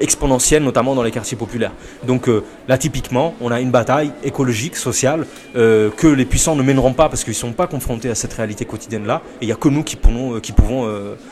exponentielle, 0.00 0.62
notamment 0.62 0.94
dans 0.94 1.02
les 1.02 1.10
quartiers 1.10 1.36
populaires. 1.36 1.72
Donc 2.06 2.28
euh, 2.28 2.44
là, 2.68 2.78
typiquement, 2.78 3.34
on 3.40 3.50
a 3.50 3.60
une 3.60 3.70
bataille 3.70 4.12
écologique, 4.22 4.76
sociale, 4.76 5.26
euh, 5.56 5.90
que 5.96 6.06
les 6.06 6.24
puissants 6.24 6.56
ne 6.56 6.62
mèneront 6.62 6.92
pas 6.92 7.08
parce 7.08 7.24
qu'ils 7.24 7.32
ne 7.32 7.38
sont 7.38 7.52
pas 7.52 7.66
confrontés 7.66 8.10
à 8.10 8.14
cette 8.14 8.32
réalité 8.32 8.64
quotidienne-là. 8.64 9.22
Et 9.40 9.44
il 9.44 9.46
n'y 9.46 9.52
a 9.52 9.56
que 9.56 9.68
nous 9.68 9.82
qui 9.82 9.96
pouvons, 9.96 10.40
qui 10.40 10.52
pouvons 10.52 10.88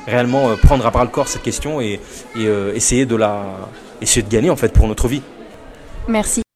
réellement 0.07 0.57
prendre 0.63 0.87
à 0.87 0.91
bras 0.91 1.05
le 1.05 1.11
corps 1.11 1.29
cette 1.29 1.43
question 1.43 1.81
et, 1.81 2.01
et 2.37 2.45
essayer, 2.75 3.07
de 3.07 3.17
la, 3.17 3.45
essayer 4.01 4.23
de 4.23 4.29
gagner 4.29 4.51
en 4.51 4.57
fait 4.57 4.73
pour 4.73 4.87
notre 4.89 5.09
vie. 5.09 5.23
Merci. 6.09 6.48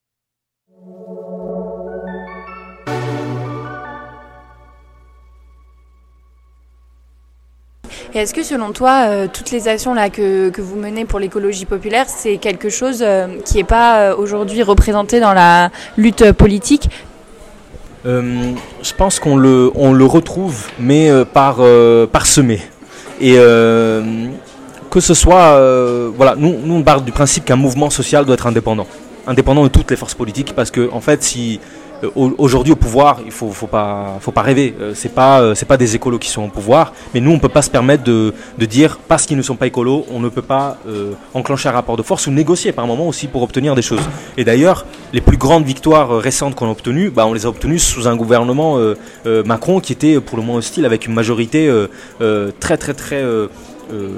Est-ce 8.15 8.35
que 8.35 8.43
selon 8.43 8.73
toi, 8.73 9.07
euh, 9.07 9.27
toutes 9.33 9.51
les 9.51 9.69
actions 9.69 9.95
que, 10.11 10.61
vous 10.61 10.77
menez 10.77 11.07
pour 11.07 11.19
l'écologie 11.19 11.65
populaire, 11.65 12.05
c'est 12.09 12.37
quelque 12.37 12.69
chose 12.69 12.99
euh, 13.01 13.39
qui 13.43 13.57
n'est 13.57 13.65
pas 13.65 14.01
euh, 14.01 14.17
aujourd'hui 14.17 14.63
représenté 14.63 15.19
dans 15.19 15.33
la 15.33 15.71
lutte 15.97 16.33
politique? 16.33 16.91
Je 18.05 18.93
pense 18.99 19.19
qu'on 19.19 19.37
le, 19.37 20.05
retrouve, 20.05 20.67
mais 20.79 21.11
par. 21.33 21.61
Et 23.21 23.35
que 24.91 25.01
ce 25.01 25.15
soit, 25.15 26.11
voilà, 26.15 26.35
nous, 26.37 26.59
nous 26.65 26.75
on 26.75 26.83
part 26.83 27.01
du 27.01 27.13
principe 27.13 27.47
qu'un 27.47 27.57
mouvement 27.57 27.89
social 27.89 28.27
doit 28.27 28.35
être 28.35 28.47
indépendant, 28.47 28.87
indépendant 29.27 29.63
de 29.63 29.69
toutes 29.69 29.91
les 29.91 29.97
forces 29.97 30.15
politiques, 30.15 30.53
parce 30.55 30.71
que 30.71 30.91
en 30.93 31.01
fait, 31.01 31.23
si 31.23 31.61
aujourd'hui 32.15 32.73
au 32.73 32.77
pouvoir, 32.77 33.21
il 33.25 33.31
faut, 33.31 33.51
faut 33.51 33.67
pas, 33.67 34.19
rêver. 34.37 34.75
c'est 34.95 35.15
pas, 35.15 35.55
c'est 35.55 35.67
pas 35.67 35.77
des 35.77 35.95
écolos 35.95 36.19
qui 36.19 36.29
sont 36.29 36.45
au 36.45 36.49
pouvoir, 36.49 36.93
mais 37.15 37.21
nous 37.21 37.31
on 37.31 37.39
peut 37.39 37.49
pas 37.49 37.63
se 37.63 37.71
permettre 37.71 38.05
de, 38.05 38.35
de 38.59 38.67
dire 38.67 38.99
parce 39.09 39.27
qu'ils 39.27 39.37
ne 39.37 39.43
sont 39.43 39.57
pas 39.57 39.67
écolos, 39.67 40.05
on 40.11 40.21
ne 40.21 40.29
peut 40.29 40.43
pas 40.43 40.79
enclencher 41.35 41.69
un 41.69 41.73
rapport 41.73 41.97
de 41.97 42.03
force 42.03 42.27
ou 42.27 42.31
négocier 42.31 42.73
par 42.73 42.87
moment 42.87 43.09
aussi 43.09 43.29
pour 43.29 43.43
obtenir 43.43 43.75
des 43.75 43.83
choses. 43.83 44.03
Et 44.37 44.45
d'ailleurs, 44.45 44.85
les 45.13 45.21
plus 45.21 45.37
grandes 45.37 45.65
victoires 45.65 46.19
récentes 46.19 46.55
qu'on 46.55 46.67
a 46.67 46.71
obtenues, 46.71 47.11
bah, 47.11 47.27
on 47.27 47.35
les 47.35 47.47
a 47.47 47.49
obtenues 47.49 47.79
sous 47.79 48.09
un 48.09 48.17
gouvernement 48.17 48.79
Macron 49.45 49.81
qui 49.81 49.93
était 49.93 50.21
pour 50.21 50.39
le 50.39 50.45
moins 50.45 50.57
hostile 50.57 50.85
avec 50.85 51.07
une 51.07 51.15
majorité 51.15 51.73
très 52.61 52.77
très 52.77 52.95
très 52.95 53.23
euh, 53.93 54.09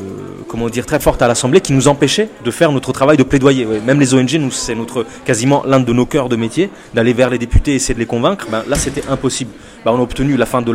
comment 0.48 0.68
dire, 0.68 0.86
très 0.86 1.00
forte 1.00 1.22
à 1.22 1.28
l'Assemblée 1.28 1.60
qui 1.60 1.72
nous 1.72 1.88
empêchait 1.88 2.28
de 2.44 2.50
faire 2.50 2.70
notre 2.72 2.92
travail 2.92 3.16
de 3.16 3.22
plaidoyer. 3.22 3.66
même 3.84 3.98
les 3.98 4.14
ONG, 4.14 4.34
nous, 4.34 4.50
c'est 4.50 4.74
notre 4.74 5.06
quasiment 5.24 5.62
l'un 5.66 5.80
de 5.80 5.92
nos 5.92 6.06
cœurs 6.06 6.28
de 6.28 6.36
métier, 6.36 6.70
d'aller 6.92 7.12
vers 7.12 7.30
les 7.30 7.38
députés 7.38 7.72
et 7.72 7.74
essayer 7.76 7.94
de 7.94 7.98
les 7.98 8.06
convaincre. 8.06 8.46
Ben, 8.50 8.62
là, 8.68 8.76
c'était 8.76 9.06
impossible. 9.08 9.50
On 9.86 9.98
a 9.98 10.00
obtenu 10.00 10.36
la 10.36 10.46
fin 10.46 10.62
du 10.62 10.72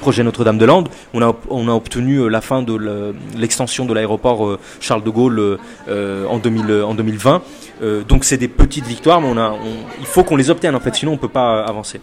projet 0.00 0.22
Notre-Dame-de-Lande. 0.22 0.88
On 1.14 1.22
a, 1.22 1.72
obtenu 1.72 2.18
euh, 2.18 2.28
la 2.28 2.40
fin 2.40 2.62
de 2.62 3.14
l'extension 3.36 3.84
de 3.86 3.94
l'aéroport 3.94 4.46
euh, 4.46 4.58
Charles 4.80 5.02
de 5.02 5.10
Gaulle 5.10 5.58
en, 5.88 6.38
2000, 6.38 6.82
en 6.84 6.94
2020. 6.94 7.42
donc, 8.08 8.24
c'est 8.24 8.36
des 8.36 8.48
petites 8.48 8.86
victoires, 8.86 9.20
mais 9.20 9.30
il 10.00 10.06
faut 10.06 10.24
qu'on 10.24 10.36
les 10.36 10.50
obtienne 10.50 10.74
en 10.74 10.80
fait, 10.80 10.94
sinon 10.94 11.12
on 11.12 11.14
ne 11.14 11.20
peut 11.20 11.28
pas 11.28 11.62
avancer. 11.64 12.00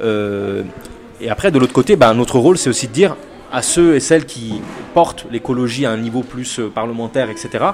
et 0.00 1.30
après, 1.30 1.50
de 1.50 1.58
l'autre 1.58 1.72
côté, 1.72 1.96
ben, 1.96 2.14
notre 2.14 2.38
rôle, 2.38 2.58
c'est 2.58 2.70
aussi 2.70 2.88
de 2.88 2.92
dire 2.92 3.16
à 3.52 3.62
ceux 3.62 3.94
et 3.94 4.00
celles 4.00 4.24
qui 4.24 4.60
portent 4.94 5.26
l'écologie 5.30 5.86
à 5.86 5.90
un 5.90 5.98
niveau 5.98 6.22
plus 6.22 6.58
euh, 6.58 6.68
parlementaire, 6.68 7.28
etc., 7.30 7.64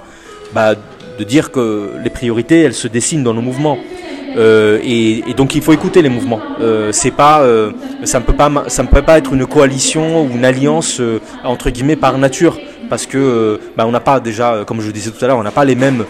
bah, 0.53 0.75
de 0.75 1.25
dire 1.25 1.51
que 1.51 1.93
les 2.03 2.11
priorités, 2.11 2.63
elles 2.63 2.75
se 2.75 2.89
dessinent 2.89 3.23
dans 3.23 3.35
nos 3.35 3.43
mouvements. 3.43 3.79
Euh, 4.37 4.79
et, 4.83 5.23
donc 5.37 5.55
il 5.55 5.63
faut 5.63 5.73
écouter 5.73 6.03
les 6.03 6.09
mouvements. 6.09 6.41
Euh, 6.61 6.93
pas, 7.17 7.45
ça 8.05 8.21
ne 8.21 8.25
peut 8.25 8.35
pas, 8.35 8.65
ça 8.69 8.83
ne 8.83 8.89
peut 8.89 9.03
pas 9.03 9.19
être 9.19 9.33
une 9.33 9.47
coalition 9.47 10.25
ou 10.25 10.31
une 10.31 10.45
alliance 10.45 11.01
entre 11.45 11.71
guillemets 11.71 11.97
par 11.97 12.19
nature, 12.19 12.59
parce 12.89 13.07
que 13.07 13.59
bah, 13.77 13.85
on 13.87 13.91
n'a 13.91 14.01
pas 14.01 14.21
déjà, 14.21 14.65
comme 14.67 14.81
je 14.81 14.87
le 14.87 14.93
disais 14.93 15.11
tout 15.11 15.25
à 15.25 15.29
l'heure, 15.29 15.39
on 15.39 15.43
n'a 15.43 15.51
pas 15.51 15.65
les 15.65 15.75
mêmes 15.75 16.05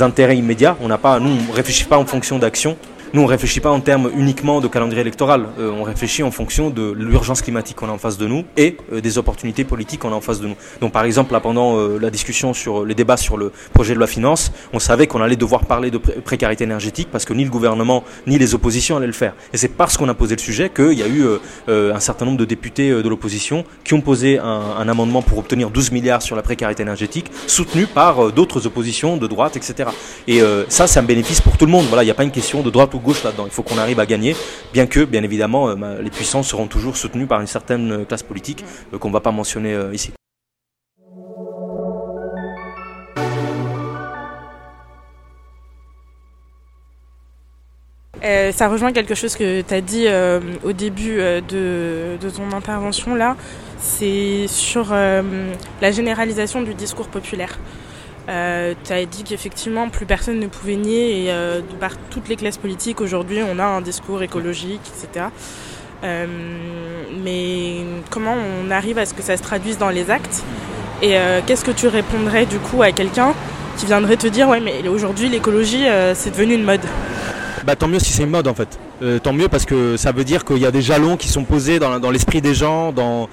intérêts 0.00 0.36
immédiats. 0.36 0.76
On 0.80 0.88
n'a 0.88 0.98
pas, 0.98 1.20
nous, 1.20 1.30
on 1.48 1.52
réfléchit 1.52 1.84
pas 1.84 1.98
en 1.98 2.06
fonction 2.06 2.38
d'actions. 2.38 2.76
Nous, 3.12 3.22
on 3.22 3.26
réfléchit 3.26 3.58
pas 3.58 3.70
en 3.70 3.80
termes 3.80 4.08
uniquement 4.16 4.60
de 4.60 4.68
calendrier 4.68 5.00
électoral. 5.00 5.46
Euh, 5.58 5.72
on 5.76 5.82
réfléchit 5.82 6.22
en 6.22 6.30
fonction 6.30 6.70
de 6.70 6.92
l'urgence 6.92 7.42
climatique 7.42 7.74
qu'on 7.74 7.88
a 7.88 7.92
en 7.92 7.98
face 7.98 8.18
de 8.18 8.28
nous 8.28 8.44
et 8.56 8.76
euh, 8.92 9.00
des 9.00 9.18
opportunités 9.18 9.64
politiques 9.64 10.02
qu'on 10.02 10.12
a 10.12 10.14
en 10.14 10.20
face 10.20 10.40
de 10.40 10.46
nous. 10.46 10.54
Donc, 10.80 10.92
par 10.92 11.02
exemple, 11.02 11.32
là, 11.32 11.40
pendant 11.40 11.76
euh, 11.76 11.98
la 12.00 12.10
discussion 12.10 12.54
sur 12.54 12.84
les 12.84 12.94
débats 12.94 13.16
sur 13.16 13.36
le 13.36 13.50
projet 13.72 13.94
de 13.94 13.98
loi 13.98 14.06
finance, 14.06 14.52
on 14.72 14.78
savait 14.78 15.08
qu'on 15.08 15.20
allait 15.22 15.34
devoir 15.34 15.64
parler 15.64 15.90
de 15.90 15.98
précarité 15.98 16.62
énergétique 16.62 17.08
parce 17.10 17.24
que 17.24 17.32
ni 17.32 17.42
le 17.42 17.50
gouvernement 17.50 18.04
ni 18.28 18.38
les 18.38 18.54
oppositions 18.54 18.96
allaient 18.96 19.08
le 19.08 19.12
faire. 19.12 19.34
Et 19.52 19.56
c'est 19.56 19.66
parce 19.68 19.96
qu'on 19.96 20.08
a 20.08 20.14
posé 20.14 20.36
le 20.36 20.40
sujet 20.40 20.70
qu'il 20.70 20.92
y 20.92 21.02
a 21.02 21.08
eu 21.08 21.24
un 21.68 22.00
certain 22.00 22.26
nombre 22.26 22.38
de 22.38 22.44
députés 22.44 22.90
de 22.90 23.08
l'opposition 23.08 23.64
qui 23.82 23.94
ont 23.94 24.00
posé 24.00 24.38
un, 24.38 24.44
un, 24.78 24.88
amendement 24.88 25.22
pour 25.22 25.38
obtenir 25.38 25.70
12 25.70 25.90
milliards 25.90 26.22
sur 26.22 26.36
la 26.36 26.42
précarité 26.42 26.82
énergétique, 26.82 27.26
soutenu 27.48 27.86
par 27.86 28.32
d'autres 28.32 28.66
oppositions 28.66 29.16
de 29.16 29.26
droite, 29.26 29.56
etc. 29.56 29.90
Et 30.28 30.40
ça, 30.68 30.86
c'est 30.86 31.00
un 31.00 31.04
bénéfice 31.04 31.40
pour 31.40 31.56
tout 31.56 31.66
le 31.66 31.72
monde. 31.72 31.86
Voilà, 31.88 32.02
il 32.02 32.06
n'y 32.06 32.12
a 32.12 32.14
pas 32.14 32.24
une 32.24 32.30
question 32.30 32.62
de 32.62 32.70
droite 32.70 32.94
ou 32.94 32.99
gauche 33.00 33.24
là-dedans. 33.24 33.46
Il 33.46 33.52
faut 33.52 33.62
qu'on 33.62 33.78
arrive 33.78 34.00
à 34.00 34.06
gagner, 34.06 34.36
bien 34.72 34.86
que, 34.86 35.04
bien 35.04 35.22
évidemment, 35.22 35.68
euh, 35.68 36.02
les 36.02 36.10
puissants 36.10 36.42
seront 36.42 36.66
toujours 36.66 36.96
soutenus 36.96 37.28
par 37.28 37.40
une 37.40 37.46
certaine 37.46 37.92
euh, 37.92 38.04
classe 38.04 38.22
politique 38.22 38.64
euh, 38.92 38.98
qu'on 38.98 39.08
ne 39.08 39.12
va 39.12 39.20
pas 39.20 39.32
mentionner 39.32 39.76
ici. 39.92 40.12
ça 48.52 48.68
rejoint 48.68 48.92
quelque 48.92 49.14
chose 49.14 49.36
que 49.36 49.62
tu 49.62 49.74
as 49.74 49.80
dit 49.80 50.06
au 50.64 50.72
début 50.72 51.16
de, 51.16 52.16
de, 52.20 52.30
ton 52.30 52.50
intervention 52.52 53.14
là, 53.14 53.36
c'est 53.78 54.46
sur 54.48 54.90
la 54.90 55.92
généralisation 55.92 56.60
du 56.60 56.74
discours 56.74 57.08
populaire. 57.08 57.58
Euh, 58.30 58.74
tu 58.84 58.92
as 58.92 59.04
dit 59.06 59.24
qu'effectivement, 59.24 59.88
plus 59.88 60.06
personne 60.06 60.38
ne 60.38 60.46
pouvait 60.46 60.76
nier, 60.76 61.24
et 61.24 61.32
euh, 61.32 61.60
par 61.80 61.92
toutes 62.10 62.28
les 62.28 62.36
classes 62.36 62.58
politiques, 62.58 63.00
aujourd'hui, 63.00 63.40
on 63.42 63.58
a 63.58 63.64
un 63.64 63.80
discours 63.80 64.22
écologique, 64.22 64.80
etc. 64.96 65.26
Euh, 66.04 66.26
mais 67.24 67.84
comment 68.08 68.34
on 68.34 68.70
arrive 68.70 68.98
à 68.98 69.06
ce 69.06 69.14
que 69.14 69.22
ça 69.22 69.36
se 69.36 69.42
traduise 69.42 69.78
dans 69.78 69.90
les 69.90 70.10
actes? 70.10 70.44
Et 71.02 71.16
qu'est-ce 71.46 71.64
que 71.64 71.70
tu 71.70 71.88
répondrais 71.88 72.44
du 72.44 72.58
coup 72.58 72.82
à 72.82 72.92
quelqu'un 72.92 73.32
qui 73.78 73.86
viendrait 73.86 74.18
te 74.18 74.26
dire 74.26 74.50
Ouais, 74.50 74.60
mais 74.60 74.86
aujourd'hui, 74.86 75.30
l'écologie, 75.30 75.86
c'est 76.12 76.30
devenu 76.30 76.56
une 76.56 76.64
mode? 76.64 76.82
Bah, 77.66 77.76
tant 77.76 77.88
mieux 77.88 77.98
si 77.98 78.12
c'est 78.12 78.22
une 78.22 78.30
mode 78.30 78.48
en 78.48 78.54
fait. 78.54 78.78
Euh, 79.02 79.18
tant 79.18 79.32
mieux 79.32 79.48
parce 79.48 79.64
que 79.64 79.96
ça 79.96 80.12
veut 80.12 80.24
dire 80.24 80.44
qu'il 80.44 80.58
y 80.58 80.66
a 80.66 80.70
des 80.70 80.82
jalons 80.82 81.16
qui 81.16 81.28
sont 81.28 81.44
posés 81.44 81.78
dans, 81.78 82.10
l'esprit 82.10 82.40
des 82.40 82.54
gens, 82.54 82.92
dans, 82.92 83.28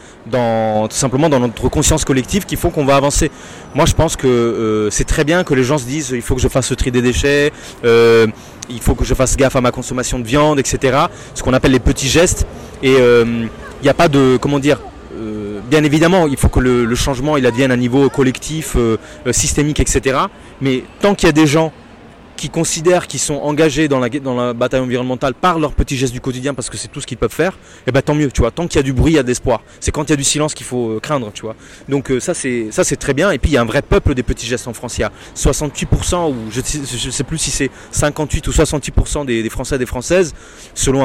tout 0.88 0.96
simplement 0.96 1.30
dans 1.30 1.40
notre 1.40 1.70
conscience 1.70 2.06
collective 2.06 2.46
qui 2.46 2.56
font 2.56 2.70
qu'on 2.70 2.86
va 2.86 2.96
avancer. 2.96 3.32
Moi 3.76 3.86
je 3.86 3.94
pense 3.94 4.16
que 4.16 4.28
euh, 4.28 4.90
c'est 4.90 5.06
très 5.06 5.24
bien 5.24 5.44
que 5.44 5.54
les 5.54 5.64
gens 5.64 5.78
se 5.78 5.86
disent 5.86 6.12
il 6.14 6.22
faut 6.22 6.36
que 6.36 6.42
je 6.42 6.48
fasse 6.48 6.68
ce 6.68 6.74
tri 6.74 6.92
des 6.92 7.02
déchets, 7.02 7.52
euh, 7.86 8.28
il 8.70 8.82
faut 8.82 8.96
que 8.96 9.06
je 9.06 9.14
fasse 9.14 9.38
gaffe 9.38 9.56
à 9.56 9.62
ma 9.62 9.72
consommation 9.72 10.20
de 10.20 10.26
viande, 10.26 10.60
etc. 10.60 10.98
Ce 11.34 11.44
qu'on 11.44 11.54
appelle 11.54 11.72
les 11.72 11.80
petits 11.80 12.10
gestes. 12.10 12.46
Et 12.84 12.94
il 12.94 13.50
n'y 13.84 13.90
a 13.90 13.94
pas 13.94 14.08
de, 14.08 14.38
comment 14.40 14.60
dire, 14.60 14.80
bien 15.70 15.84
évidemment, 15.84 16.28
il 16.28 16.38
faut 16.38 16.50
que 16.50 16.60
le, 16.60 16.86
le, 16.86 16.96
changement 16.96 17.38
il 17.38 17.46
advienne 17.46 17.72
à 17.72 17.74
un 17.74 17.78
niveau 17.78 18.10
collectif, 18.10 18.76
systémique, 19.32 19.80
etc. 19.80 20.20
Mais 20.62 20.84
tant 21.00 21.16
qu'il 21.16 21.28
y 21.28 21.30
a 21.30 21.34
des 21.34 21.48
gens 21.48 21.72
qui 22.38 22.50
considèrent 22.50 23.08
qu'ils 23.08 23.20
sont 23.20 23.36
engagés 23.36 23.88
dans 23.88 24.00
la, 24.00 24.10
dans 24.10 24.36
la 24.36 24.54
bataille 24.54 24.80
environnementale 24.80 25.34
par 25.34 25.60
leurs 25.60 25.74
petits 25.74 25.98
gestes 25.98 26.14
du 26.14 26.22
quotidien 26.22 26.54
parce 26.54 26.70
que 26.70 26.78
c'est 26.78 26.88
tout 26.88 27.02
ce 27.02 27.08
qu'ils 27.08 27.18
peuvent 27.18 27.34
faire, 27.34 27.54
et 27.54 27.88
eh 27.88 27.92
ben 27.92 28.02
tant 28.02 28.16
mieux, 28.16 28.32
tu 28.32 28.42
vois. 28.42 28.52
Tant 28.52 28.68
qu'il 28.68 28.78
y 28.78 28.80
a 28.80 28.84
du 28.84 28.94
bruit, 28.94 29.14
il 29.14 29.16
y 29.16 29.20
a 29.20 29.24
de 29.24 29.28
l'espoir. 29.28 29.62
C'est 29.80 29.92
quand 29.92 30.04
il 30.06 30.12
y 30.12 30.14
a 30.14 30.16
du 30.16 30.24
silence 30.24 30.54
qu'il 30.54 30.66
faut 30.66 30.92
euh, 30.92 31.00
craindre, 31.00 31.32
tu 31.34 31.42
vois. 31.42 31.56
Donc 31.90 32.12
euh, 32.12 32.20
ça 32.20 32.34
c'est 32.34 32.68
ça 32.72 32.84
c'est 32.84 32.96
très 32.96 33.14
bien. 33.14 33.32
Et 33.32 33.40
puis 33.40 33.52
il 33.52 33.54
y 33.56 33.58
a 33.58 33.62
un 33.62 33.66
vrai 33.66 33.82
peuple 33.82 34.14
des 34.14 34.24
petits 34.24 34.46
gestes 34.46 34.68
en 34.68 34.74
France. 34.74 34.98
Il 34.98 35.02
y 35.02 35.04
a 35.04 35.12
68% 35.36 36.32
ou 36.32 36.36
je 36.52 37.08
ne 37.08 37.12
sais 37.12 37.24
plus 37.24 37.38
si 37.38 37.52
c'est 37.52 37.72
58 37.92 38.48
ou 38.48 38.52
68% 38.52 39.26
des, 39.26 39.50
Français 39.50 39.76
et 39.76 39.80
des 39.80 39.86
Françaises, 39.86 40.34
selon 40.74 41.04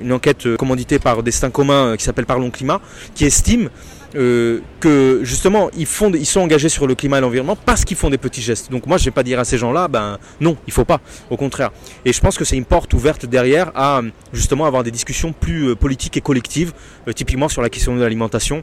une 0.00 0.12
enquête 0.12 0.46
euh, 0.46 0.56
commanditée 0.56 0.98
par 0.98 1.22
Destin 1.22 1.50
commun 1.50 1.96
qui 1.96 2.04
s'appelle 2.04 2.26
Parlons 2.26 2.50
Climat, 2.50 2.80
qui 3.14 3.24
estime 3.24 3.68
euh, 4.14 4.60
que 4.80 5.20
justement 5.22 5.70
ils, 5.76 5.86
font, 5.86 6.12
ils 6.12 6.26
sont 6.26 6.40
engagés 6.40 6.68
sur 6.68 6.86
le 6.86 6.94
climat 6.94 7.18
et 7.18 7.20
l'environnement 7.20 7.56
parce 7.56 7.84
qu'ils 7.84 7.96
font 7.96 8.10
des 8.10 8.18
petits 8.18 8.42
gestes. 8.42 8.70
Donc 8.70 8.86
moi 8.86 8.98
je 8.98 9.04
vais 9.04 9.10
pas 9.10 9.22
dire 9.22 9.38
à 9.38 9.44
ces 9.44 9.58
gens-là, 9.58 9.88
ben 9.88 10.18
non, 10.40 10.56
il 10.66 10.72
faut 10.72 10.84
pas, 10.84 11.00
au 11.30 11.36
contraire. 11.36 11.70
Et 12.04 12.12
je 12.12 12.20
pense 12.20 12.36
que 12.36 12.44
c'est 12.44 12.56
une 12.56 12.64
porte 12.64 12.92
ouverte 12.94 13.26
derrière 13.26 13.72
à 13.74 14.02
justement 14.32 14.66
avoir 14.66 14.82
des 14.82 14.90
discussions 14.90 15.32
plus 15.32 15.70
euh, 15.70 15.74
politiques 15.74 16.16
et 16.16 16.20
collectives, 16.20 16.72
euh, 17.08 17.12
typiquement 17.12 17.48
sur 17.48 17.62
la 17.62 17.70
question 17.70 17.94
de 17.96 18.00
l'alimentation 18.00 18.62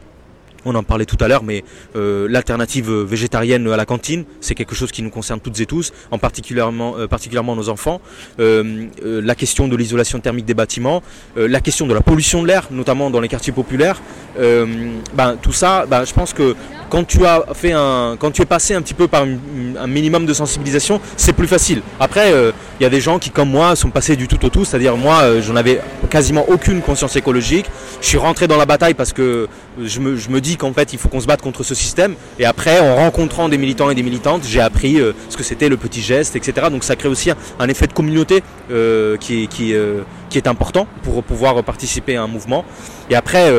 on 0.65 0.75
en 0.75 0.83
parlait 0.83 1.05
tout 1.05 1.17
à 1.19 1.27
l'heure, 1.27 1.43
mais 1.43 1.63
euh, 1.95 2.27
l'alternative 2.29 2.91
végétarienne 2.91 3.67
à 3.71 3.77
la 3.77 3.85
cantine, 3.85 4.25
c'est 4.41 4.55
quelque 4.55 4.75
chose 4.75 4.91
qui 4.91 5.01
nous 5.01 5.09
concerne 5.09 5.39
toutes 5.39 5.59
et 5.59 5.65
tous, 5.65 5.91
en 6.11 6.17
particulièrement, 6.17 6.95
euh, 6.97 7.07
particulièrement 7.07 7.55
nos 7.55 7.69
enfants. 7.69 8.01
Euh, 8.39 8.87
la 9.03 9.35
question 9.35 9.67
de 9.67 9.75
l'isolation 9.75 10.19
thermique 10.19 10.45
des 10.45 10.53
bâtiments, 10.53 11.01
la 11.35 11.59
question 11.59 11.87
de 11.87 11.93
la 11.93 12.01
pollution 12.01 12.41
de 12.41 12.47
l'air, 12.47 12.67
notamment 12.71 13.09
dans 13.09 13.19
les 13.19 13.27
quartiers 13.27 13.53
populaires. 13.53 14.01
ben, 14.37 15.37
tout 15.41 15.53
ça, 15.53 15.85
ben, 15.85 16.05
je 16.05 16.13
pense 16.13 16.33
que 16.33 16.55
quand 16.89 17.03
tu 17.03 17.25
as 17.25 17.43
fait 17.53 17.71
un, 17.71 18.17
quand 18.19 18.31
tu 18.31 18.41
es 18.41 18.45
passé 18.45 18.73
un 18.73 18.81
petit 18.81 18.93
peu 18.93 19.07
par 19.07 19.23
un 19.23 19.87
minimum 19.87 20.25
de 20.25 20.33
sensibilisation, 20.33 20.99
c'est 21.17 21.33
plus 21.33 21.47
facile. 21.47 21.81
Après, 21.99 22.31
il 22.31 22.83
y 22.83 22.85
a 22.85 22.89
des 22.89 23.01
gens 23.01 23.19
qui, 23.19 23.29
comme 23.29 23.49
moi, 23.49 23.75
sont 23.75 23.89
passés 23.89 24.15
du 24.15 24.27
tout 24.27 24.43
au 24.45 24.49
tout, 24.49 24.65
c'est-à-dire 24.65 24.97
moi, 24.97 25.41
j'en 25.41 25.55
avais 25.55 25.81
quasiment 26.09 26.45
aucune 26.49 26.81
conscience 26.81 27.15
écologique. 27.15 27.65
Je 28.01 28.07
suis 28.07 28.17
rentré 28.17 28.47
dans 28.47 28.57
la 28.57 28.65
bataille 28.65 28.93
parce 28.93 29.13
que 29.13 29.47
je 29.81 29.99
me, 29.99 30.15
je 30.15 30.29
me 30.29 30.41
dis 30.41 30.48
qu'en 30.57 30.73
fait 30.73 30.93
il 30.93 30.99
faut 30.99 31.09
qu'on 31.09 31.19
se 31.19 31.27
batte 31.27 31.41
contre 31.41 31.63
ce 31.63 31.75
système. 31.75 32.15
Et 32.37 32.45
après, 32.45 32.79
en 32.79 32.95
rencontrant 32.95 33.49
des 33.49 33.57
militants 33.57 33.89
et 33.89 33.95
des 33.95 34.03
militantes, 34.03 34.43
j'ai 34.45 34.61
appris 34.61 34.99
euh, 34.99 35.13
ce 35.29 35.37
que 35.37 35.43
c'était 35.43 35.69
le 35.69 35.77
petit 35.77 36.01
geste, 36.01 36.35
etc. 36.35 36.67
Donc 36.71 36.83
ça 36.83 36.95
crée 36.95 37.09
aussi 37.09 37.31
un, 37.59 37.67
effet 37.67 37.87
de 37.87 37.93
communauté 37.93 38.43
euh, 38.71 39.17
qui, 39.17 39.47
qui, 39.47 39.73
euh, 39.73 40.01
qui, 40.29 40.37
est 40.37 40.47
important 40.47 40.87
pour 41.03 41.23
pouvoir 41.23 41.63
participer 41.63 42.15
à 42.15 42.23
un 42.23 42.27
mouvement. 42.27 42.65
Et 43.09 43.15
après, 43.15 43.51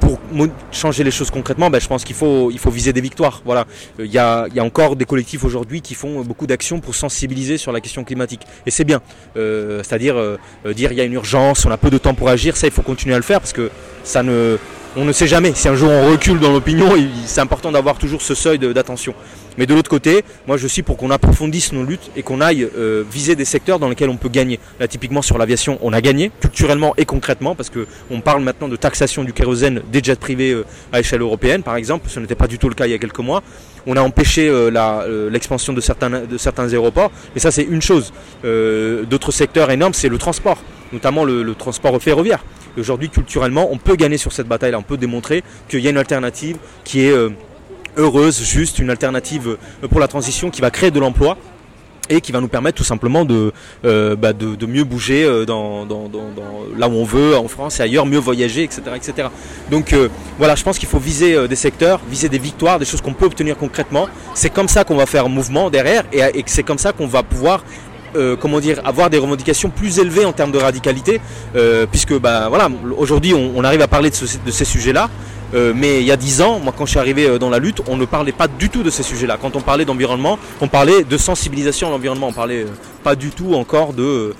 pour 0.00 0.18
changer 0.70 1.04
les 1.04 1.10
choses 1.10 1.30
concrètement, 1.30 1.70
ben, 1.70 1.80
je 1.80 1.88
pense 1.88 2.04
qu'il 2.04 2.16
faut, 2.16 2.50
il 2.50 2.58
faut 2.58 2.70
viser 2.70 2.92
des 2.92 3.00
victoires. 3.00 3.42
Voilà, 3.44 3.66
il 3.98 4.06
y 4.06 4.18
a, 4.18 4.46
y 4.54 4.60
a, 4.60 4.64
encore 4.64 4.96
des 4.96 5.04
collectifs 5.04 5.44
aujourd'hui 5.44 5.80
qui 5.80 5.94
font 5.94 6.22
beaucoup 6.22 6.46
d'actions 6.46 6.80
pour 6.80 6.94
sensibiliser 6.94 7.58
sur 7.58 7.72
la 7.72 7.80
question 7.80 8.04
climatique, 8.04 8.42
et 8.66 8.70
c'est 8.70 8.84
bien. 8.84 9.00
C'est-à-dire 9.34 10.16
dire 10.74 10.92
il 10.92 10.98
y 10.98 11.00
a 11.00 11.04
une 11.04 11.12
urgence, 11.12 11.64
on 11.66 11.70
a 11.70 11.76
peu 11.76 11.90
de 11.90 11.98
temps 11.98 12.14
pour 12.14 12.28
agir, 12.28 12.56
ça 12.56 12.66
il 12.66 12.72
faut 12.72 12.82
continuer 12.82 13.14
à 13.14 13.18
le 13.18 13.24
faire 13.24 13.40
parce 13.40 13.52
que 13.52 13.70
ça 14.04 14.22
ne, 14.22 14.58
on 14.96 15.04
ne 15.04 15.12
sait 15.12 15.26
jamais. 15.26 15.52
Si 15.54 15.68
un 15.68 15.74
jour 15.74 15.90
on 15.90 16.10
recule 16.10 16.38
dans 16.38 16.52
l'opinion, 16.52 16.90
c'est 17.24 17.40
important 17.40 17.72
d'avoir 17.72 17.96
toujours 17.98 18.22
ce 18.22 18.34
seuil 18.34 18.58
d'attention. 18.58 19.14
Mais 19.58 19.66
de 19.66 19.74
l'autre 19.74 19.90
côté, 19.90 20.24
moi 20.46 20.56
je 20.56 20.66
suis 20.66 20.82
pour 20.82 20.96
qu'on 20.96 21.10
approfondisse 21.10 21.72
nos 21.72 21.84
luttes 21.84 22.10
et 22.16 22.22
qu'on 22.22 22.40
aille 22.40 22.68
euh, 22.76 23.04
viser 23.10 23.36
des 23.36 23.44
secteurs 23.44 23.78
dans 23.78 23.88
lesquels 23.88 24.08
on 24.08 24.16
peut 24.16 24.28
gagner. 24.28 24.58
Là 24.80 24.88
typiquement 24.88 25.22
sur 25.22 25.38
l'aviation, 25.38 25.78
on 25.82 25.92
a 25.92 26.00
gagné 26.00 26.30
culturellement 26.40 26.94
et 26.96 27.04
concrètement 27.04 27.54
parce 27.54 27.70
qu'on 27.70 28.20
parle 28.20 28.42
maintenant 28.42 28.68
de 28.68 28.76
taxation 28.76 29.24
du 29.24 29.32
kérosène 29.32 29.82
des 29.90 30.02
jets 30.02 30.16
privés 30.16 30.52
euh, 30.52 30.64
à 30.92 31.00
échelle 31.00 31.20
européenne 31.20 31.62
par 31.62 31.76
exemple. 31.76 32.08
Ce 32.08 32.20
n'était 32.20 32.34
pas 32.34 32.46
du 32.46 32.58
tout 32.58 32.68
le 32.68 32.74
cas 32.74 32.86
il 32.86 32.90
y 32.90 32.94
a 32.94 32.98
quelques 32.98 33.18
mois. 33.18 33.42
On 33.86 33.96
a 33.96 34.02
empêché 34.02 34.48
euh, 34.48 35.30
l'expansion 35.30 35.72
de 35.72 35.80
certains, 35.80 36.10
de 36.10 36.38
certains 36.38 36.72
aéroports. 36.72 37.10
Et 37.36 37.40
ça 37.40 37.50
c'est 37.50 37.64
une 37.64 37.82
chose. 37.82 38.12
D'autres 38.42 39.32
secteurs 39.32 39.70
énormes, 39.70 39.94
c'est 39.94 40.08
le 40.08 40.18
transport, 40.18 40.58
notamment 40.92 41.24
le, 41.24 41.54
transport 41.54 42.00
ferroviaire. 42.02 42.44
Aujourd'hui 42.78 43.10
culturellement, 43.10 43.68
on 43.70 43.78
peut 43.78 43.96
gagner 43.96 44.16
sur 44.16 44.32
cette 44.32 44.48
bataille-là. 44.48 44.78
On 44.78 44.82
peut 44.82 44.96
démontrer 44.96 45.44
qu'il 45.68 45.80
y 45.80 45.86
a 45.86 45.90
une 45.90 45.98
alternative 45.98 46.56
qui 46.84 47.02
est 47.02 47.14
heureuse, 47.96 48.42
juste, 48.42 48.78
une 48.78 48.90
alternative 48.90 49.56
euh, 49.82 49.88
pour 49.88 50.00
la 50.00 50.08
transition 50.08 50.50
qui 50.50 50.60
va 50.60 50.70
créer 50.70 50.90
de 50.90 51.00
l'emploi 51.00 51.36
et 52.08 52.20
qui 52.20 52.32
va 52.32 52.40
nous 52.40 52.48
permettre 52.48 52.76
tout 52.76 52.84
simplement 52.84 53.24
de, 53.24 53.52
euh, 53.84 54.16
bah, 54.16 54.32
mieux 54.68 54.84
bouger 54.84 55.24
euh, 55.24 55.46
là 56.76 56.88
où 56.88 56.92
on 56.92 57.04
veut, 57.04 57.36
en 57.36 57.48
France 57.48 57.78
et 57.78 57.84
ailleurs, 57.84 58.06
mieux 58.06 58.18
voyager, 58.18 58.64
etc. 58.64 58.82
etc. 58.96 59.28
Donc 59.70 59.94
voilà, 60.36 60.56
je 60.56 60.64
pense 60.64 60.78
qu'il 60.78 60.88
faut 60.88 60.98
viser 60.98 61.46
des 61.48 61.56
secteurs, 61.56 62.00
viser 62.10 62.28
des 62.28 62.38
victoires, 62.38 62.78
des 62.78 62.84
choses 62.84 63.00
qu'on 63.00 63.14
peut 63.14 63.26
obtenir 63.26 63.56
concrètement. 63.56 64.08
C'est 64.34 64.50
comme 64.50 64.68
ça 64.68 64.84
qu'on 64.84 64.96
va 64.96 65.06
faire 65.06 65.28
mouvement 65.28 65.70
derrière 65.70 66.04
et, 66.12 66.18
et 66.18 66.42
c'est 66.46 66.64
comme 66.64 66.78
ça 66.78 66.92
qu'on 66.92 67.06
va 67.06 67.22
pouvoir 67.22 67.64
comment 68.40 68.60
dire, 68.60 68.80
avoir 68.84 69.10
des 69.10 69.18
revendications 69.18 69.70
plus 69.70 69.98
élevées 69.98 70.24
en 70.24 70.32
termes 70.32 70.52
de 70.52 70.58
radicalité, 70.58 71.20
puisque 71.90 72.18
bah, 72.18 72.48
voilà, 72.48 72.68
aujourd'hui 72.96 73.34
on, 73.34 73.64
arrive 73.64 73.82
à 73.82 73.88
parler 73.88 74.10
de, 74.10 74.16
de 74.44 74.50
ces 74.50 74.64
sujets-là, 74.64 75.08
euh, 75.54 75.72
mais 75.74 76.00
il 76.00 76.06
y 76.06 76.12
a 76.12 76.16
dix 76.16 76.40
ans, 76.40 76.58
moi 76.60 76.72
quand 76.76 76.86
je 76.86 76.90
suis 76.90 76.98
arrivé 76.98 77.26
euh, 77.26 77.38
dans 77.38 77.50
la 77.50 77.58
lutte, 77.58 77.82
on 77.86 77.96
ne 77.96 78.04
parlait 78.04 78.32
pas 78.32 78.48
du 78.48 78.70
tout 78.70 78.82
de 78.82 78.90
ces 78.90 79.02
sujets-là. 79.02 79.38
Quand 79.40 79.54
on 79.56 79.60
parlait 79.60 79.84
d'environnement, 79.84 80.38
on 80.60 80.68
parlait 80.68 81.04
de 81.04 81.16
sensibilisation 81.16 81.88
à 81.88 81.90
l'environnement. 81.90 82.28
On 82.28 82.32
parlait 82.32 82.62
euh, 82.62 82.68
pas 83.02 83.16
du 83.16 83.30
tout 83.30 83.54
encore 83.54 83.92
de 83.92 84.34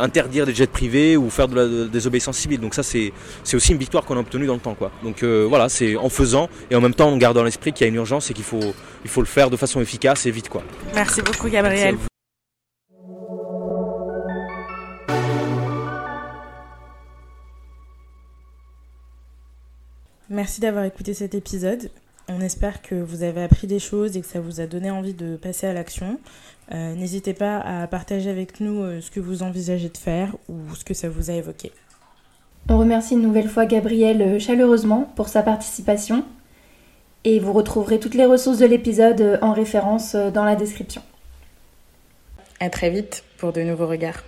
interdire 0.00 0.46
des 0.46 0.54
jets 0.54 0.66
privés 0.66 1.16
ou 1.16 1.30
faire 1.30 1.48
de 1.48 1.54
la 1.54 1.88
désobéissance 1.88 2.36
civile. 2.36 2.60
Donc 2.60 2.74
ça 2.74 2.82
c'est 2.82 3.12
aussi 3.54 3.72
une 3.72 3.78
victoire 3.78 4.04
qu'on 4.04 4.16
a 4.16 4.20
obtenue 4.20 4.46
dans 4.46 4.54
le 4.54 4.60
temps. 4.60 4.74
Quoi. 4.74 4.90
Donc 5.04 5.22
voilà, 5.22 5.68
c'est 5.68 5.96
en 5.96 6.08
faisant 6.08 6.48
et 6.70 6.74
en 6.74 6.80
même 6.80 6.94
temps 6.94 7.08
en 7.08 7.16
gardant 7.16 7.44
l'esprit 7.44 7.72
qu'il 7.72 7.84
y 7.84 7.86
a 7.86 7.88
une 7.88 7.94
urgence 7.94 8.30
et 8.30 8.34
qu'il 8.34 8.44
faut, 8.44 8.74
il 9.04 9.10
faut 9.10 9.20
le 9.20 9.26
faire 9.26 9.48
de 9.48 9.56
façon 9.56 9.80
efficace 9.80 10.26
et 10.26 10.32
vite. 10.32 10.48
Quoi. 10.48 10.64
Merci 10.94 11.22
beaucoup 11.22 11.48
Gabriel. 11.48 11.94
Merci 11.94 12.13
d'avoir 20.60 20.84
écouté 20.84 21.14
cet 21.14 21.34
épisode. 21.34 21.90
On 22.28 22.40
espère 22.40 22.82
que 22.82 22.94
vous 22.94 23.22
avez 23.22 23.42
appris 23.42 23.66
des 23.66 23.78
choses 23.78 24.16
et 24.16 24.20
que 24.20 24.26
ça 24.26 24.40
vous 24.40 24.60
a 24.60 24.66
donné 24.66 24.90
envie 24.90 25.14
de 25.14 25.36
passer 25.36 25.66
à 25.66 25.72
l'action. 25.72 26.18
Euh, 26.72 26.94
n'hésitez 26.94 27.34
pas 27.34 27.58
à 27.58 27.86
partager 27.86 28.30
avec 28.30 28.60
nous 28.60 28.82
euh, 28.82 29.00
ce 29.00 29.10
que 29.10 29.20
vous 29.20 29.42
envisagez 29.42 29.90
de 29.90 29.98
faire 29.98 30.34
ou 30.48 30.74
ce 30.74 30.84
que 30.84 30.94
ça 30.94 31.08
vous 31.08 31.30
a 31.30 31.34
évoqué. 31.34 31.70
On 32.68 32.78
remercie 32.78 33.14
une 33.14 33.22
nouvelle 33.22 33.48
fois 33.48 33.66
Gabriel 33.66 34.22
euh, 34.22 34.38
chaleureusement 34.38 35.12
pour 35.16 35.28
sa 35.28 35.42
participation 35.42 36.24
et 37.24 37.38
vous 37.38 37.52
retrouverez 37.52 38.00
toutes 38.00 38.14
les 38.14 38.26
ressources 38.26 38.58
de 38.58 38.66
l'épisode 38.66 39.38
en 39.42 39.52
référence 39.52 40.14
dans 40.14 40.44
la 40.44 40.56
description. 40.56 41.02
À 42.60 42.70
très 42.70 42.90
vite 42.90 43.24
pour 43.38 43.52
de 43.52 43.62
nouveaux 43.62 43.86
regards. 43.86 44.22